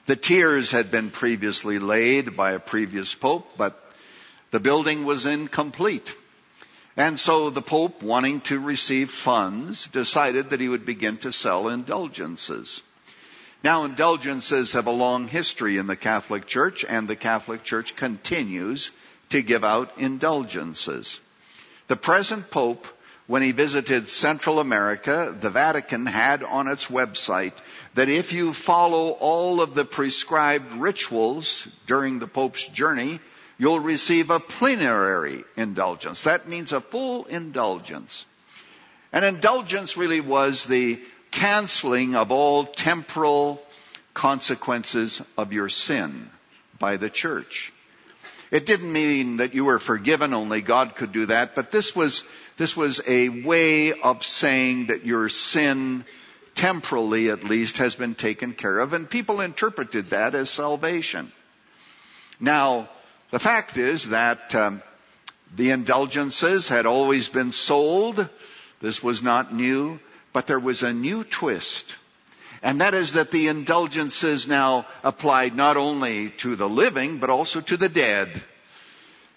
The 0.06 0.16
tiers 0.16 0.70
had 0.70 0.90
been 0.90 1.10
previously 1.10 1.78
laid 1.78 2.36
by 2.36 2.52
a 2.52 2.58
previous 2.58 3.14
pope, 3.14 3.56
but 3.56 3.92
the 4.50 4.60
building 4.60 5.04
was 5.04 5.26
incomplete. 5.26 6.14
And 6.96 7.18
so 7.18 7.50
the 7.50 7.62
Pope, 7.62 8.02
wanting 8.02 8.40
to 8.42 8.58
receive 8.58 9.10
funds, 9.10 9.86
decided 9.86 10.50
that 10.50 10.60
he 10.60 10.68
would 10.68 10.84
begin 10.84 11.18
to 11.18 11.32
sell 11.32 11.68
indulgences. 11.68 12.82
Now 13.62 13.84
indulgences 13.84 14.72
have 14.72 14.86
a 14.86 14.90
long 14.90 15.28
history 15.28 15.76
in 15.76 15.86
the 15.86 15.96
Catholic 15.96 16.46
Church 16.46 16.84
and 16.86 17.06
the 17.06 17.16
Catholic 17.16 17.62
Church 17.62 17.94
continues 17.94 18.90
to 19.30 19.42
give 19.42 19.64
out 19.64 19.98
indulgences. 19.98 21.20
The 21.86 21.96
present 21.96 22.50
Pope, 22.50 22.86
when 23.30 23.42
he 23.42 23.52
visited 23.52 24.08
Central 24.08 24.58
America, 24.58 25.32
the 25.40 25.50
Vatican 25.50 26.04
had 26.04 26.42
on 26.42 26.66
its 26.66 26.86
website 26.86 27.52
that 27.94 28.08
if 28.08 28.32
you 28.32 28.52
follow 28.52 29.10
all 29.10 29.62
of 29.62 29.72
the 29.72 29.84
prescribed 29.84 30.72
rituals 30.72 31.68
during 31.86 32.18
the 32.18 32.26
Pope's 32.26 32.64
journey, 32.70 33.20
you'll 33.56 33.78
receive 33.78 34.30
a 34.30 34.40
plenary 34.40 35.44
indulgence. 35.56 36.24
That 36.24 36.48
means 36.48 36.72
a 36.72 36.80
full 36.80 37.24
indulgence. 37.26 38.26
An 39.12 39.22
indulgence 39.22 39.96
really 39.96 40.20
was 40.20 40.64
the 40.64 40.98
canceling 41.30 42.16
of 42.16 42.32
all 42.32 42.64
temporal 42.64 43.62
consequences 44.12 45.22
of 45.38 45.52
your 45.52 45.68
sin 45.68 46.28
by 46.80 46.96
the 46.96 47.08
church. 47.08 47.72
It 48.50 48.66
didn't 48.66 48.92
mean 48.92 49.36
that 49.36 49.54
you 49.54 49.64
were 49.64 49.78
forgiven, 49.78 50.34
only 50.34 50.60
God 50.60 50.96
could 50.96 51.12
do 51.12 51.26
that, 51.26 51.54
but 51.54 51.70
this 51.70 51.94
was, 51.94 52.24
this 52.56 52.76
was 52.76 53.00
a 53.06 53.28
way 53.28 53.92
of 53.92 54.24
saying 54.24 54.86
that 54.86 55.06
your 55.06 55.28
sin, 55.28 56.04
temporally 56.56 57.30
at 57.30 57.44
least, 57.44 57.78
has 57.78 57.94
been 57.94 58.16
taken 58.16 58.54
care 58.54 58.80
of, 58.80 58.92
and 58.92 59.08
people 59.08 59.40
interpreted 59.40 60.10
that 60.10 60.34
as 60.34 60.50
salvation. 60.50 61.30
Now, 62.40 62.88
the 63.30 63.38
fact 63.38 63.78
is 63.78 64.08
that 64.08 64.52
um, 64.56 64.82
the 65.54 65.70
indulgences 65.70 66.68
had 66.68 66.86
always 66.86 67.28
been 67.28 67.52
sold. 67.52 68.28
This 68.80 69.00
was 69.00 69.22
not 69.22 69.54
new, 69.54 70.00
but 70.32 70.48
there 70.48 70.58
was 70.58 70.82
a 70.82 70.92
new 70.92 71.22
twist. 71.22 71.96
And 72.62 72.80
that 72.80 72.94
is 72.94 73.14
that 73.14 73.30
the 73.30 73.48
indulgences 73.48 74.46
now 74.46 74.86
applied 75.02 75.54
not 75.56 75.76
only 75.76 76.30
to 76.38 76.56
the 76.56 76.68
living, 76.68 77.18
but 77.18 77.30
also 77.30 77.60
to 77.62 77.76
the 77.76 77.88
dead. 77.88 78.28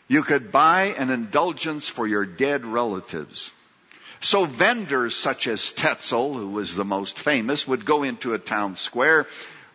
You 0.09 0.23
could 0.23 0.51
buy 0.51 0.93
an 0.97 1.09
indulgence 1.09 1.87
for 1.87 2.05
your 2.05 2.25
dead 2.25 2.65
relatives. 2.65 3.51
So 4.19 4.45
vendors 4.45 5.15
such 5.15 5.47
as 5.47 5.71
Tetzel, 5.71 6.33
who 6.33 6.49
was 6.49 6.75
the 6.75 6.85
most 6.85 7.19
famous, 7.19 7.67
would 7.67 7.85
go 7.85 8.03
into 8.03 8.33
a 8.33 8.39
town 8.39 8.75
square 8.75 9.27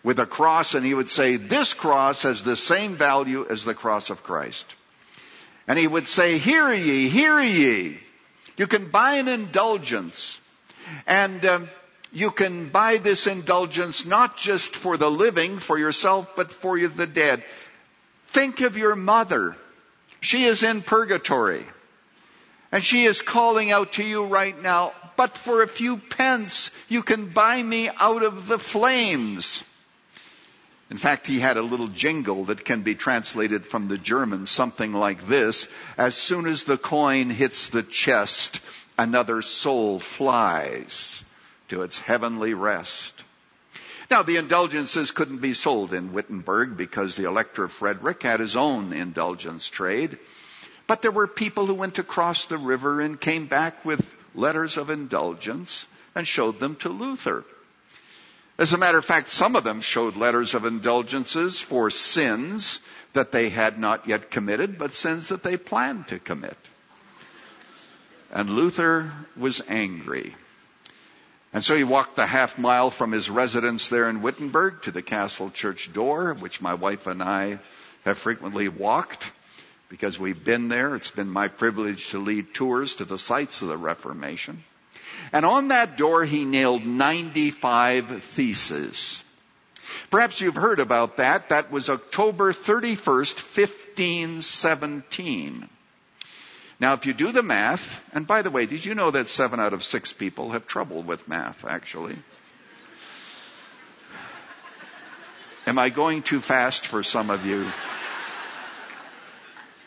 with 0.03 0.19
a 0.19 0.27
cross 0.27 0.75
and 0.75 0.85
he 0.85 0.95
would 0.95 1.09
say, 1.09 1.37
this 1.37 1.75
cross 1.75 2.23
has 2.23 2.43
the 2.43 2.57
same 2.57 2.97
value 2.97 3.47
as 3.49 3.65
the 3.65 3.75
cross 3.75 4.11
of 4.11 4.23
Christ. 4.23 4.75
And 5.67 5.79
he 5.79 5.87
would 5.87 6.07
say, 6.07 6.39
hear 6.39 6.73
ye, 6.73 7.09
hear 7.09 7.41
ye. 7.41 7.99
You 8.57 8.67
can 8.67 8.91
buy 8.91 9.17
an 9.17 9.29
indulgence 9.29 10.41
and 11.07 11.45
um, 11.45 11.69
you 12.13 12.31
can 12.31 12.69
buy 12.69 12.97
this 12.97 13.27
indulgence 13.27 14.07
not 14.07 14.37
just 14.37 14.75
for 14.75 14.97
the 14.97 15.11
living, 15.11 15.59
for 15.59 15.79
yourself, 15.79 16.35
but 16.37 16.53
for 16.53 16.79
the 16.79 17.07
dead. 17.07 17.43
Think 18.29 18.61
of 18.61 18.77
your 18.77 18.97
mother. 18.97 19.57
She 20.21 20.45
is 20.45 20.63
in 20.63 20.83
purgatory. 20.83 21.65
And 22.73 22.85
she 22.85 23.05
is 23.05 23.23
calling 23.23 23.71
out 23.71 23.95
to 23.95 24.05
you 24.05 24.27
right 24.27 24.61
now, 24.61 24.93
but 25.17 25.37
for 25.37 25.63
a 25.63 25.69
few 25.69 25.97
pence, 25.97 26.71
you 26.89 27.03
can 27.03 27.31
buy 27.31 27.63
me 27.63 27.89
out 27.89 28.23
of 28.23 28.47
the 28.47 28.59
flames. 28.59 29.65
In 30.91 30.99
fact, 30.99 31.27
he 31.27 31.39
had 31.39 31.57
a 31.57 31.63
little 31.63 31.89
jingle 31.89 32.45
that 32.47 32.65
can 32.65 32.83
be 32.83 32.95
translated 32.95 33.67
from 33.67 33.89
the 33.89 33.99
German, 33.99 34.47
something 34.47 34.93
like 34.93 35.27
this. 35.27 35.69
As 35.97 36.15
soon 36.15 36.47
as 36.47 36.65
the 36.65 36.79
coin 36.79 37.31
hits 37.31 37.69
the 37.69 37.83
chest, 37.83 38.61
another 38.99 39.43
soul 39.43 39.99
flies 39.99 41.25
to 41.69 41.83
its 41.83 41.99
heavenly 41.99 42.55
rest. 42.55 43.25
Now, 44.11 44.23
the 44.23 44.37
indulgences 44.37 45.11
couldn't 45.11 45.39
be 45.39 45.53
sold 45.53 45.93
in 45.93 46.15
Wittenberg 46.15 46.77
because 46.77 47.15
the 47.15 47.29
Elector 47.29 47.69
Frederick 47.69 48.23
had 48.23 48.41
his 48.41 48.57
own 48.57 48.93
indulgence 48.93 49.69
trade. 49.69 50.19
But 50.87 51.03
there 51.03 51.11
were 51.11 51.27
people 51.27 51.67
who 51.67 51.75
went 51.75 51.99
across 51.99 52.47
the 52.47 52.57
river 52.57 53.03
and 53.03 53.21
came 53.21 53.47
back 53.47 53.85
with 53.85 54.09
letters 54.35 54.79
of 54.79 54.89
indulgence 54.89 55.87
and 56.15 56.27
showed 56.27 56.59
them 56.59 56.77
to 56.77 56.89
Luther. 56.89 57.45
As 58.57 58.73
a 58.73 58.79
matter 58.79 58.99
of 58.99 59.05
fact, 59.05 59.29
some 59.29 59.55
of 59.55 59.63
them 59.63 59.83
showed 59.83 60.17
letters 60.17 60.55
of 60.55 60.65
indulgences 60.65 61.61
for 61.61 61.91
sins 61.91 62.81
that 63.13 63.31
they 63.31 63.51
had 63.51 63.79
not 63.79 64.09
yet 64.09 64.31
committed, 64.31 64.79
but 64.79 64.95
sins 64.95 65.29
that 65.29 65.43
they 65.43 65.57
planned 65.57 66.09
to 66.09 66.19
commit. 66.19 66.57
And 68.33 68.51
Luther 68.51 69.13
was 69.37 69.63
angry. 69.69 70.35
And 71.53 71.63
so 71.65 71.75
he 71.75 71.85
walked 71.85 72.17
the 72.17 72.27
half 72.27 72.59
mile 72.59 72.91
from 72.91 73.13
his 73.13 73.31
residence 73.31 73.89
there 73.89 74.09
in 74.09 74.23
Wittenberg 74.23 74.83
to 74.83 74.91
the 74.91 75.03
castle 75.03 75.51
church 75.51 75.93
door, 75.93 76.35
which 76.35 76.61
my 76.61 76.75
wife 76.75 77.07
and 77.07 77.23
I 77.23 77.61
have 78.05 78.19
frequently 78.19 78.69
walked 78.69 79.31
because 79.89 80.19
we've 80.19 80.45
been 80.45 80.69
there. 80.69 80.95
It's 80.95 81.11
been 81.11 81.31
my 81.31 81.49
privilege 81.49 82.11
to 82.11 82.19
lead 82.19 82.53
tours 82.53 82.97
to 82.97 83.07
the 83.07 83.19
sites 83.19 83.63
of 83.63 83.69
the 83.69 83.79
Reformation. 83.79 84.63
And 85.33 85.47
on 85.47 85.69
that 85.69 85.97
door 85.97 86.25
he 86.25 86.45
nailed 86.45 86.85
95 86.85 88.23
theses. 88.23 89.25
Perhaps 90.11 90.41
you've 90.41 90.55
heard 90.55 90.79
about 90.81 91.17
that. 91.17 91.49
That 91.49 91.73
was 91.73 91.91
October 91.91 92.53
31st, 92.53 93.57
1517. 93.57 95.69
Now, 96.81 96.93
if 96.93 97.07
you 97.07 97.13
do 97.13 97.33
the 97.33 97.43
math, 97.43 98.05
and 98.15 98.27
by 98.27 98.43
the 98.43 98.51
way, 98.51 98.67
did 98.67 98.85
you 98.85 98.95
know 98.95 99.11
that 99.11 99.29
seven 99.29 99.59
out 99.59 99.73
of 99.73 99.83
six 99.83 100.13
people 100.13 100.53
have 100.53 100.67
trouble 100.67 101.03
with 101.03 101.27
math, 101.27 101.65
actually? 101.65 102.17
Am 105.67 105.79
I 105.79 105.89
going 105.89 106.23
too 106.23 106.41
fast 106.41 106.87
for 106.87 107.03
some 107.03 107.31
of 107.31 107.45
you? 107.45 107.67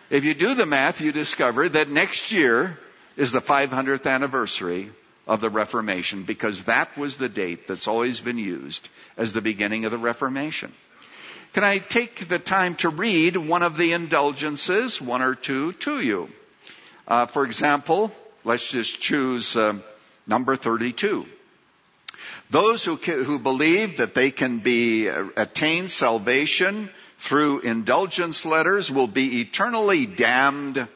If 0.10 0.26
you 0.26 0.34
do 0.34 0.54
the 0.54 0.66
math, 0.66 1.00
you 1.00 1.14
discover 1.14 1.70
that 1.70 1.90
next 1.90 2.34
year 2.34 2.78
is 3.16 3.32
the 3.32 3.42
500th 3.42 4.06
anniversary 4.06 4.92
of 5.26 5.40
the 5.40 5.50
Reformation 5.50 6.24
because 6.24 6.64
that 6.64 6.98
was 6.98 7.16
the 7.16 7.30
date 7.30 7.68
that's 7.68 7.88
always 7.88 8.20
been 8.20 8.38
used 8.38 8.90
as 9.16 9.32
the 9.32 9.42
beginning 9.42 9.86
of 9.86 9.92
the 9.92 9.98
Reformation. 9.98 10.74
Can 11.54 11.64
I 11.64 11.78
take 11.78 12.28
the 12.28 12.40
time 12.40 12.76
to 12.76 12.90
read 12.90 13.38
one 13.38 13.64
of 13.64 13.78
the 13.78 13.94
indulgences, 13.94 15.02
one 15.02 15.22
or 15.22 15.36
two, 15.36 15.72
to 15.74 16.02
you? 16.02 16.30
Uh, 17.08 17.26
for 17.26 17.46
example, 17.46 18.12
let's 18.44 18.70
just 18.70 19.00
choose 19.00 19.56
uh, 19.56 19.74
number 20.28 20.56
32. 20.56 21.26
Those 22.50 22.84
who, 22.84 22.96
who 22.96 23.40
believe 23.40 23.98
that 23.98 24.14
they 24.14 24.32
can 24.32 24.60
be 24.60 25.10
uh, 25.10 25.26
attain 25.38 25.90
salvation 25.90 26.90
through 27.20 27.60
indulgence 27.60 28.46
letters 28.46 28.92
will 28.92 29.08
be 29.08 29.42
eternally 29.42 30.06
damned 30.06 30.88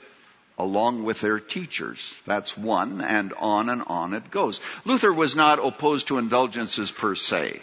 along 0.58 1.04
with 1.04 1.22
their 1.22 1.40
teachers. 1.40 2.14
That's 2.26 2.58
one, 2.58 3.02
and 3.02 3.34
on 3.34 3.70
and 3.70 3.84
on 3.88 4.14
it 4.14 4.32
goes. 4.32 4.62
Luther 4.86 5.14
was 5.14 5.36
not 5.36 5.64
opposed 5.64 6.08
to 6.08 6.18
indulgences 6.18 6.92
per 6.92 7.16
se. 7.16 7.62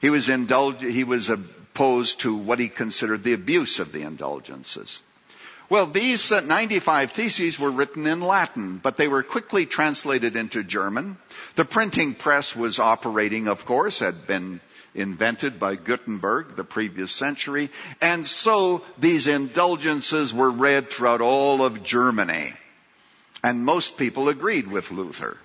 He 0.00 0.10
was 0.10 0.28
indulged, 0.28 0.82
he 0.82 1.04
was 1.04 1.30
opposed 1.30 2.20
to 2.20 2.34
what 2.34 2.58
he 2.58 2.68
considered 2.68 3.22
the 3.22 3.34
abuse 3.34 3.80
of 3.80 3.92
the 3.92 4.02
indulgences. 4.02 5.02
Well, 5.70 5.86
these 5.86 6.32
uh, 6.32 6.40
95 6.40 7.12
theses 7.12 7.56
were 7.56 7.70
written 7.70 8.08
in 8.08 8.20
Latin, 8.20 8.78
but 8.82 8.96
they 8.96 9.06
were 9.06 9.22
quickly 9.22 9.66
translated 9.66 10.34
into 10.34 10.64
German. 10.64 11.16
The 11.54 11.64
printing 11.64 12.14
press 12.14 12.56
was 12.56 12.80
operating, 12.80 13.46
of 13.46 13.64
course, 13.64 14.00
had 14.00 14.26
been 14.26 14.60
invented 14.96 15.60
by 15.60 15.76
Gutenberg 15.76 16.56
the 16.56 16.64
previous 16.64 17.12
century. 17.12 17.70
And 18.00 18.26
so 18.26 18.82
these 18.98 19.28
indulgences 19.28 20.34
were 20.34 20.50
read 20.50 20.90
throughout 20.90 21.20
all 21.20 21.64
of 21.64 21.84
Germany. 21.84 22.52
And 23.44 23.64
most 23.64 23.96
people 23.96 24.28
agreed 24.28 24.66
with 24.66 24.90
Luther. 24.90 25.36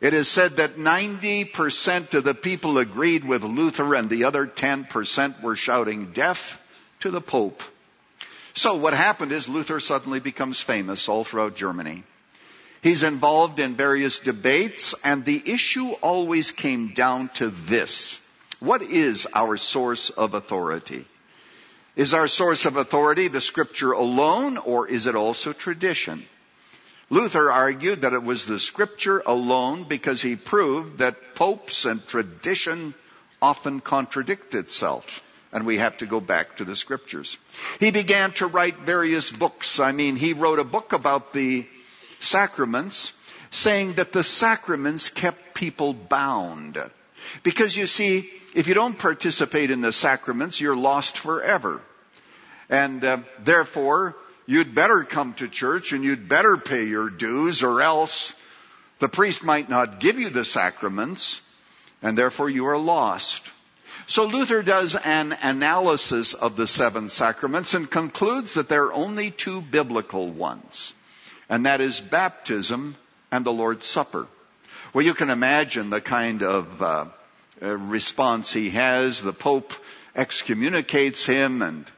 It 0.00 0.14
is 0.14 0.28
said 0.28 0.58
that 0.58 0.76
90% 0.76 2.14
of 2.14 2.22
the 2.22 2.34
people 2.34 2.78
agreed 2.78 3.24
with 3.24 3.42
Luther 3.42 3.96
and 3.96 4.08
the 4.08 4.24
other 4.24 4.46
10% 4.46 5.42
were 5.42 5.56
shouting 5.56 6.12
death 6.12 6.62
to 7.00 7.10
the 7.10 7.20
Pope. 7.20 7.64
So 8.54 8.76
what 8.76 8.94
happened 8.94 9.32
is 9.32 9.48
Luther 9.48 9.80
suddenly 9.80 10.20
becomes 10.20 10.60
famous 10.60 11.08
all 11.08 11.24
throughout 11.24 11.56
Germany. 11.56 12.04
He's 12.82 13.02
involved 13.02 13.58
in 13.58 13.74
various 13.74 14.20
debates 14.20 14.94
and 15.02 15.24
the 15.24 15.42
issue 15.44 15.90
always 16.02 16.52
came 16.52 16.94
down 16.94 17.30
to 17.34 17.48
this. 17.48 18.20
What 18.60 18.82
is 18.82 19.26
our 19.34 19.56
source 19.56 20.10
of 20.10 20.34
authority? 20.34 21.04
Is 21.96 22.14
our 22.14 22.28
source 22.28 22.64
of 22.64 22.76
authority 22.76 23.28
the 23.28 23.40
scripture 23.40 23.92
alone 23.92 24.56
or 24.58 24.86
is 24.86 25.06
it 25.06 25.16
also 25.16 25.52
tradition? 25.52 26.24
Luther 27.10 27.50
argued 27.50 28.02
that 28.02 28.12
it 28.12 28.22
was 28.22 28.46
the 28.46 28.60
scripture 28.60 29.22
alone 29.26 29.84
because 29.84 30.22
he 30.22 30.36
proved 30.36 30.98
that 30.98 31.34
popes 31.34 31.84
and 31.84 32.06
tradition 32.06 32.94
often 33.42 33.80
contradict 33.80 34.54
itself. 34.54 35.22
And 35.54 35.64
we 35.64 35.78
have 35.78 35.96
to 35.98 36.06
go 36.06 36.20
back 36.20 36.56
to 36.56 36.64
the 36.64 36.76
scriptures. 36.76 37.38
He 37.80 37.90
began 37.90 38.32
to 38.32 38.46
write 38.46 38.76
various 38.78 39.30
books. 39.30 39.80
I 39.80 39.92
mean, 39.92 40.16
he 40.16 40.34
wrote 40.34 40.58
a 40.58 40.64
book 40.64 40.92
about 40.92 41.32
the 41.32 41.66
sacraments 42.20 43.12
saying 43.50 43.94
that 43.94 44.12
the 44.12 44.24
sacraments 44.24 45.08
kept 45.08 45.54
people 45.54 45.94
bound. 45.94 46.82
Because 47.44 47.76
you 47.76 47.86
see, 47.86 48.30
if 48.54 48.68
you 48.68 48.74
don't 48.74 48.98
participate 48.98 49.70
in 49.70 49.80
the 49.80 49.92
sacraments, 49.92 50.60
you're 50.60 50.76
lost 50.76 51.18
forever. 51.18 51.80
And 52.68 53.04
uh, 53.04 53.18
therefore, 53.38 54.16
you'd 54.46 54.74
better 54.74 55.04
come 55.04 55.34
to 55.34 55.48
church 55.48 55.92
and 55.92 56.02
you'd 56.02 56.28
better 56.28 56.56
pay 56.56 56.84
your 56.84 57.10
dues 57.10 57.62
or 57.62 57.80
else 57.80 58.34
the 58.98 59.08
priest 59.08 59.44
might 59.44 59.68
not 59.68 60.00
give 60.00 60.18
you 60.18 60.30
the 60.30 60.44
sacraments 60.44 61.40
and 62.02 62.16
therefore 62.18 62.50
you 62.50 62.66
are 62.66 62.78
lost. 62.78 63.50
So 64.06 64.26
Luther 64.26 64.62
does 64.62 64.96
an 64.96 65.32
analysis 65.32 66.34
of 66.34 66.56
the 66.56 66.66
seven 66.66 67.08
sacraments 67.08 67.74
and 67.74 67.90
concludes 67.90 68.54
that 68.54 68.68
there 68.68 68.84
are 68.84 68.92
only 68.92 69.30
two 69.30 69.62
biblical 69.62 70.30
ones, 70.30 70.94
and 71.48 71.66
that 71.66 71.80
is 71.80 72.00
baptism 72.00 72.96
and 73.30 73.46
the 73.46 73.52
Lord's 73.52 73.86
Supper. 73.86 74.26
Well, 74.92 75.04
you 75.04 75.14
can 75.14 75.30
imagine 75.30 75.90
the 75.90 76.00
kind 76.00 76.42
of 76.42 76.82
uh, 76.82 77.06
response 77.60 78.52
he 78.52 78.70
has. 78.70 79.22
The 79.22 79.32
Pope 79.32 79.72
excommunicates 80.14 81.26
him 81.26 81.62
and 81.62 81.90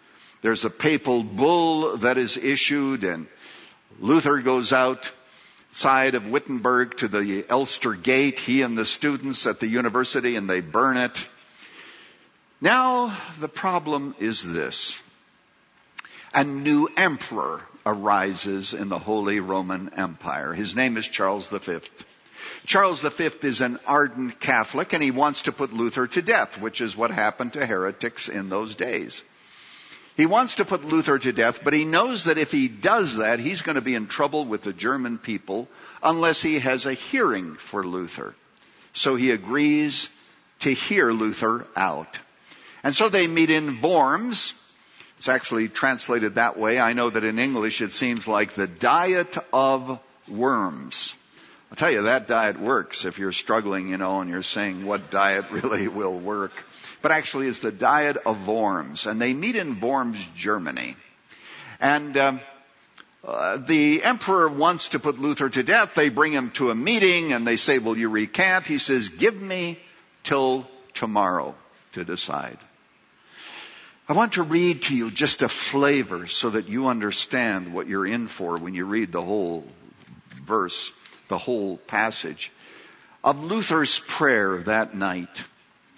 there's 0.42 0.64
a 0.64 0.70
papal 0.70 1.22
bull 1.22 1.98
that 1.98 2.18
is 2.18 2.36
issued 2.36 3.04
and 3.04 3.26
Luther 3.98 4.38
goes 4.38 4.72
outside 4.72 6.14
of 6.14 6.28
Wittenberg 6.28 6.98
to 6.98 7.08
the 7.08 7.44
Elster 7.48 7.94
Gate, 7.94 8.38
he 8.38 8.62
and 8.62 8.76
the 8.76 8.84
students 8.84 9.46
at 9.46 9.60
the 9.60 9.66
university, 9.66 10.36
and 10.36 10.48
they 10.48 10.60
burn 10.60 10.96
it. 10.96 11.26
Now, 12.60 13.16
the 13.38 13.48
problem 13.48 14.14
is 14.18 14.42
this. 14.42 15.02
A 16.32 16.42
new 16.42 16.88
emperor 16.96 17.62
arises 17.84 18.72
in 18.72 18.88
the 18.88 18.98
Holy 18.98 19.40
Roman 19.40 19.92
Empire. 19.94 20.54
His 20.54 20.74
name 20.74 20.96
is 20.96 21.06
Charles 21.06 21.48
V. 21.48 21.78
Charles 22.64 23.02
V 23.02 23.30
is 23.42 23.60
an 23.60 23.78
ardent 23.86 24.40
Catholic 24.40 24.92
and 24.92 25.02
he 25.02 25.10
wants 25.10 25.42
to 25.42 25.52
put 25.52 25.72
Luther 25.72 26.06
to 26.06 26.22
death, 26.22 26.58
which 26.58 26.80
is 26.80 26.96
what 26.96 27.10
happened 27.10 27.52
to 27.52 27.66
heretics 27.66 28.28
in 28.28 28.48
those 28.48 28.74
days. 28.74 29.22
He 30.16 30.24
wants 30.24 30.56
to 30.56 30.64
put 30.64 30.84
Luther 30.84 31.18
to 31.18 31.32
death, 31.32 31.62
but 31.62 31.74
he 31.74 31.84
knows 31.84 32.24
that 32.24 32.38
if 32.38 32.50
he 32.50 32.68
does 32.68 33.16
that, 33.16 33.38
he's 33.38 33.60
going 33.60 33.74
to 33.74 33.82
be 33.82 33.94
in 33.94 34.06
trouble 34.06 34.46
with 34.46 34.62
the 34.62 34.72
German 34.72 35.18
people 35.18 35.68
unless 36.02 36.40
he 36.40 36.58
has 36.58 36.86
a 36.86 36.94
hearing 36.94 37.56
for 37.56 37.84
Luther. 37.84 38.34
So 38.94 39.14
he 39.14 39.30
agrees 39.30 40.08
to 40.60 40.72
hear 40.72 41.12
Luther 41.12 41.66
out. 41.76 42.18
And 42.86 42.94
so 42.94 43.08
they 43.08 43.26
meet 43.26 43.50
in 43.50 43.80
Worms. 43.80 44.54
It's 45.18 45.28
actually 45.28 45.68
translated 45.68 46.36
that 46.36 46.58
way. 46.58 46.78
I 46.78 46.92
know 46.92 47.10
that 47.10 47.24
in 47.24 47.38
English 47.38 47.80
it 47.80 47.90
seems 47.90 48.28
like 48.28 48.52
the 48.52 48.66
diet 48.66 49.36
of 49.52 49.98
worms. 50.28 51.14
I'll 51.70 51.76
tell 51.76 51.90
you 51.90 52.02
that 52.02 52.28
diet 52.28 52.60
works 52.60 53.04
if 53.04 53.18
you're 53.18 53.32
struggling, 53.32 53.88
you 53.88 53.96
know, 53.96 54.20
and 54.20 54.30
you're 54.30 54.42
saying 54.42 54.84
what 54.84 55.10
diet 55.10 55.46
really 55.50 55.88
will 55.88 56.18
work 56.18 56.52
but 57.06 57.12
actually 57.12 57.46
it's 57.46 57.60
the 57.60 57.70
Diet 57.70 58.16
of 58.26 58.48
Worms. 58.48 59.06
And 59.06 59.20
they 59.20 59.32
meet 59.32 59.54
in 59.54 59.78
Worms, 59.78 60.18
Germany. 60.34 60.96
And 61.80 62.16
um, 62.16 62.40
uh, 63.24 63.58
the 63.58 64.02
emperor 64.02 64.48
wants 64.48 64.88
to 64.88 64.98
put 64.98 65.20
Luther 65.20 65.48
to 65.48 65.62
death. 65.62 65.94
They 65.94 66.08
bring 66.08 66.32
him 66.32 66.50
to 66.54 66.72
a 66.72 66.74
meeting 66.74 67.32
and 67.32 67.46
they 67.46 67.54
say, 67.54 67.78
will 67.78 67.96
you 67.96 68.08
recant? 68.08 68.66
He 68.66 68.78
says, 68.78 69.08
give 69.08 69.40
me 69.40 69.78
till 70.24 70.66
tomorrow 70.94 71.54
to 71.92 72.04
decide. 72.04 72.58
I 74.08 74.12
want 74.12 74.34
to 74.34 74.44
read 74.44 74.84
to 74.84 74.96
you 74.96 75.10
just 75.10 75.42
a 75.42 75.48
flavor 75.48 76.28
so 76.28 76.50
that 76.50 76.68
you 76.68 76.86
understand 76.86 77.74
what 77.74 77.88
you're 77.88 78.06
in 78.06 78.28
for 78.28 78.56
when 78.56 78.74
you 78.74 78.84
read 78.84 79.10
the 79.10 79.22
whole 79.22 79.66
verse, 80.44 80.92
the 81.26 81.38
whole 81.38 81.76
passage 81.76 82.52
of 83.24 83.42
Luther's 83.42 83.98
prayer 83.98 84.58
that 84.58 84.94
night. 84.94 85.42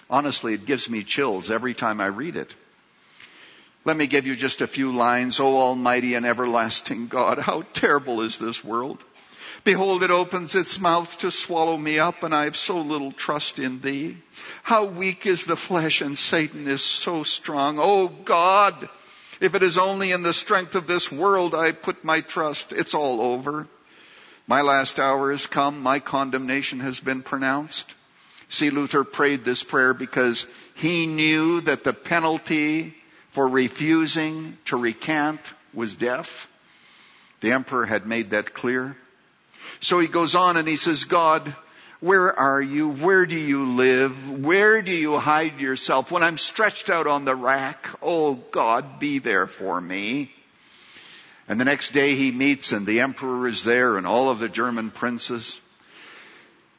Honestly, 0.09 0.55
it 0.55 0.65
gives 0.65 0.89
me 0.89 1.03
chills 1.03 1.51
every 1.51 1.75
time 1.75 2.01
I 2.01 2.07
read 2.07 2.37
it. 2.37 2.55
Let 3.85 3.95
me 3.95 4.07
give 4.07 4.27
you 4.27 4.37
just 4.37 4.63
a 4.63 4.67
few 4.67 4.93
lines. 4.93 5.39
O 5.39 5.57
Almighty 5.57 6.15
and 6.15 6.25
everlasting 6.25 7.09
God, 7.09 7.39
how 7.39 7.63
terrible 7.75 8.23
is 8.23 8.39
this 8.39 8.65
world? 8.65 9.05
Behold, 9.65 10.03
it 10.03 10.11
opens 10.11 10.55
its 10.55 10.81
mouth 10.81 11.19
to 11.19 11.31
swallow 11.31 11.77
me 11.77 11.99
up, 11.99 12.23
and 12.23 12.35
I 12.35 12.45
have 12.45 12.57
so 12.57 12.81
little 12.81 13.13
trust 13.13 13.59
in 13.59 13.81
thee. 13.81 14.17
How 14.63 14.85
weak 14.85 15.27
is 15.27 15.45
the 15.45 15.57
flesh, 15.57 16.01
and 16.01 16.17
Satan 16.17 16.69
is 16.69 16.83
so 16.83 17.23
strong. 17.23 17.79
O 17.79 18.09
God, 18.09 18.89
if 19.41 19.55
it 19.55 19.63
is 19.63 19.79
only 19.79 20.13
in 20.13 20.23
the 20.23 20.33
strength 20.33 20.75
of 20.75 20.87
this 20.87 21.11
world 21.13 21.55
I 21.55 21.73
put 21.73 22.05
my 22.05 22.21
trust, 22.21 22.73
it's 22.73 22.95
all 22.95 23.21
over. 23.21 23.67
My 24.47 24.63
last 24.63 24.99
hour 24.99 25.31
has 25.31 25.47
come. 25.47 25.83
My 25.83 25.99
condemnation 25.99 26.81
has 26.81 27.01
been 27.01 27.23
pronounced. 27.23 27.95
See, 28.49 28.71
Luther 28.71 29.05
prayed 29.05 29.45
this 29.45 29.63
prayer 29.63 29.93
because 29.93 30.47
he 30.75 31.07
knew 31.07 31.61
that 31.63 31.85
the 31.85 31.93
penalty 31.93 32.95
for 33.31 33.47
refusing 33.47 34.57
to 34.67 34.77
recant 34.77 35.41
was 35.75 35.95
death. 35.95 36.49
The 37.41 37.53
emperor 37.53 37.85
had 37.85 38.07
made 38.07 38.31
that 38.31 38.55
clear. 38.55 38.97
So 39.81 40.01
he 40.01 40.09
goes 40.09 40.35
on 40.35 40.57
and 40.57 40.67
he 40.67 40.77
says, 40.77 41.05
God, 41.05 41.55
where 42.01 42.39
are 42.39 42.61
you? 42.61 42.89
Where 42.91 43.27
do 43.27 43.37
you 43.37 43.65
live? 43.73 44.31
Where 44.31 44.83
do 44.83 44.93
you 44.93 45.19
hide 45.19 45.61
yourself? 45.61 46.13
When 46.13 46.23
I'm 46.23 46.39
stretched 46.39 46.91
out 46.91 47.07
on 47.07 47.25
the 47.25 47.35
rack, 47.35 47.89
oh 48.03 48.35
God, 48.35 49.01
be 49.01 49.19
there 49.19 49.47
for 49.47 49.81
me. 49.81 50.31
And 51.49 51.59
the 51.59 51.65
next 51.65 51.93
day 51.93 52.15
he 52.15 52.31
meets 52.31 52.73
and 52.73 52.87
the 52.87 53.01
emperor 53.01 53.49
is 53.49 53.65
there 53.65 53.97
and 53.97 54.07
all 54.07 54.31
of 54.31 54.39
the 54.39 54.49
German 54.49 54.91
princes. 54.91 55.61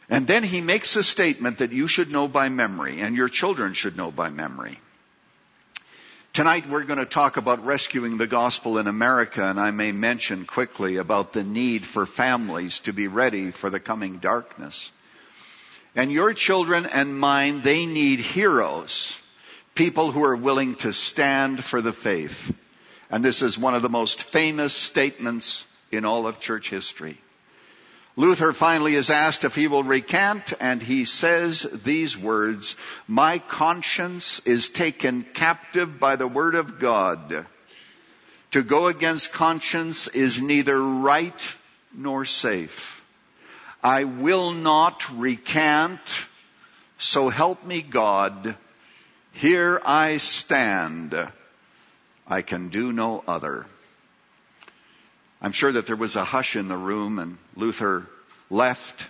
And 0.09 0.25
then 0.25 0.43
he 0.43 0.61
makes 0.61 0.95
a 0.95 1.03
statement 1.03 1.57
that 1.57 1.71
you 1.71 1.87
should 1.87 2.11
know 2.11 2.27
by 2.27 2.49
memory 2.49 3.01
and 3.01 3.15
your 3.15 3.29
children 3.29 3.73
should 3.73 3.97
know 3.97 4.11
by 4.11 4.29
memory. 4.29 4.79
Tonight 6.31 6.69
we're 6.69 6.83
going 6.83 6.99
to 6.99 7.05
talk 7.05 7.37
about 7.37 7.65
rescuing 7.65 8.17
the 8.17 8.27
gospel 8.27 8.77
in 8.77 8.85
America 8.85 9.43
and 9.43 9.59
I 9.59 9.71
may 9.71 9.91
mention 9.91 10.45
quickly 10.45 10.97
about 10.97 11.33
the 11.33 11.43
need 11.43 11.85
for 11.85 12.05
families 12.05 12.79
to 12.81 12.93
be 12.93 13.07
ready 13.07 13.49
for 13.49 13.71
the 13.71 13.79
coming 13.79 14.19
darkness. 14.19 14.91
And 15.95 16.11
your 16.11 16.33
children 16.33 16.85
and 16.85 17.19
mine, 17.19 17.61
they 17.63 17.87
need 17.87 18.19
heroes. 18.19 19.17
People 19.73 20.11
who 20.11 20.23
are 20.23 20.35
willing 20.35 20.75
to 20.75 20.93
stand 20.93 21.63
for 21.63 21.81
the 21.81 21.93
faith. 21.93 22.55
And 23.09 23.25
this 23.25 23.41
is 23.41 23.57
one 23.57 23.73
of 23.73 23.81
the 23.81 23.89
most 23.89 24.21
famous 24.21 24.73
statements 24.73 25.65
in 25.91 26.05
all 26.05 26.27
of 26.27 26.39
church 26.39 26.69
history. 26.69 27.17
Luther 28.19 28.51
finally 28.51 28.95
is 28.95 29.11
asked 29.11 29.45
if 29.45 29.55
he 29.55 29.69
will 29.69 29.85
recant 29.85 30.51
and 30.59 30.83
he 30.83 31.05
says 31.05 31.61
these 31.61 32.17
words, 32.17 32.75
my 33.07 33.37
conscience 33.39 34.39
is 34.39 34.67
taken 34.67 35.23
captive 35.23 36.01
by 36.01 36.17
the 36.17 36.27
word 36.27 36.55
of 36.55 36.79
God. 36.79 37.45
To 38.51 38.61
go 38.61 38.87
against 38.87 39.31
conscience 39.31 40.09
is 40.09 40.41
neither 40.41 40.77
right 40.77 41.55
nor 41.93 42.25
safe. 42.25 43.01
I 43.81 44.03
will 44.03 44.51
not 44.51 45.17
recant, 45.17 46.01
so 46.97 47.29
help 47.29 47.63
me 47.63 47.81
God. 47.81 48.57
Here 49.31 49.81
I 49.85 50.17
stand. 50.17 51.15
I 52.27 52.41
can 52.41 52.67
do 52.67 52.91
no 52.91 53.23
other. 53.25 53.65
I'm 55.41 55.53
sure 55.53 55.71
that 55.71 55.85
there 55.85 55.95
was 55.95 56.15
a 56.15 56.25
hush 56.25 56.55
in 56.55 56.67
the 56.67 56.77
room 56.77 57.19
and 57.19 57.37
Luther 57.55 58.05
left. 58.49 59.07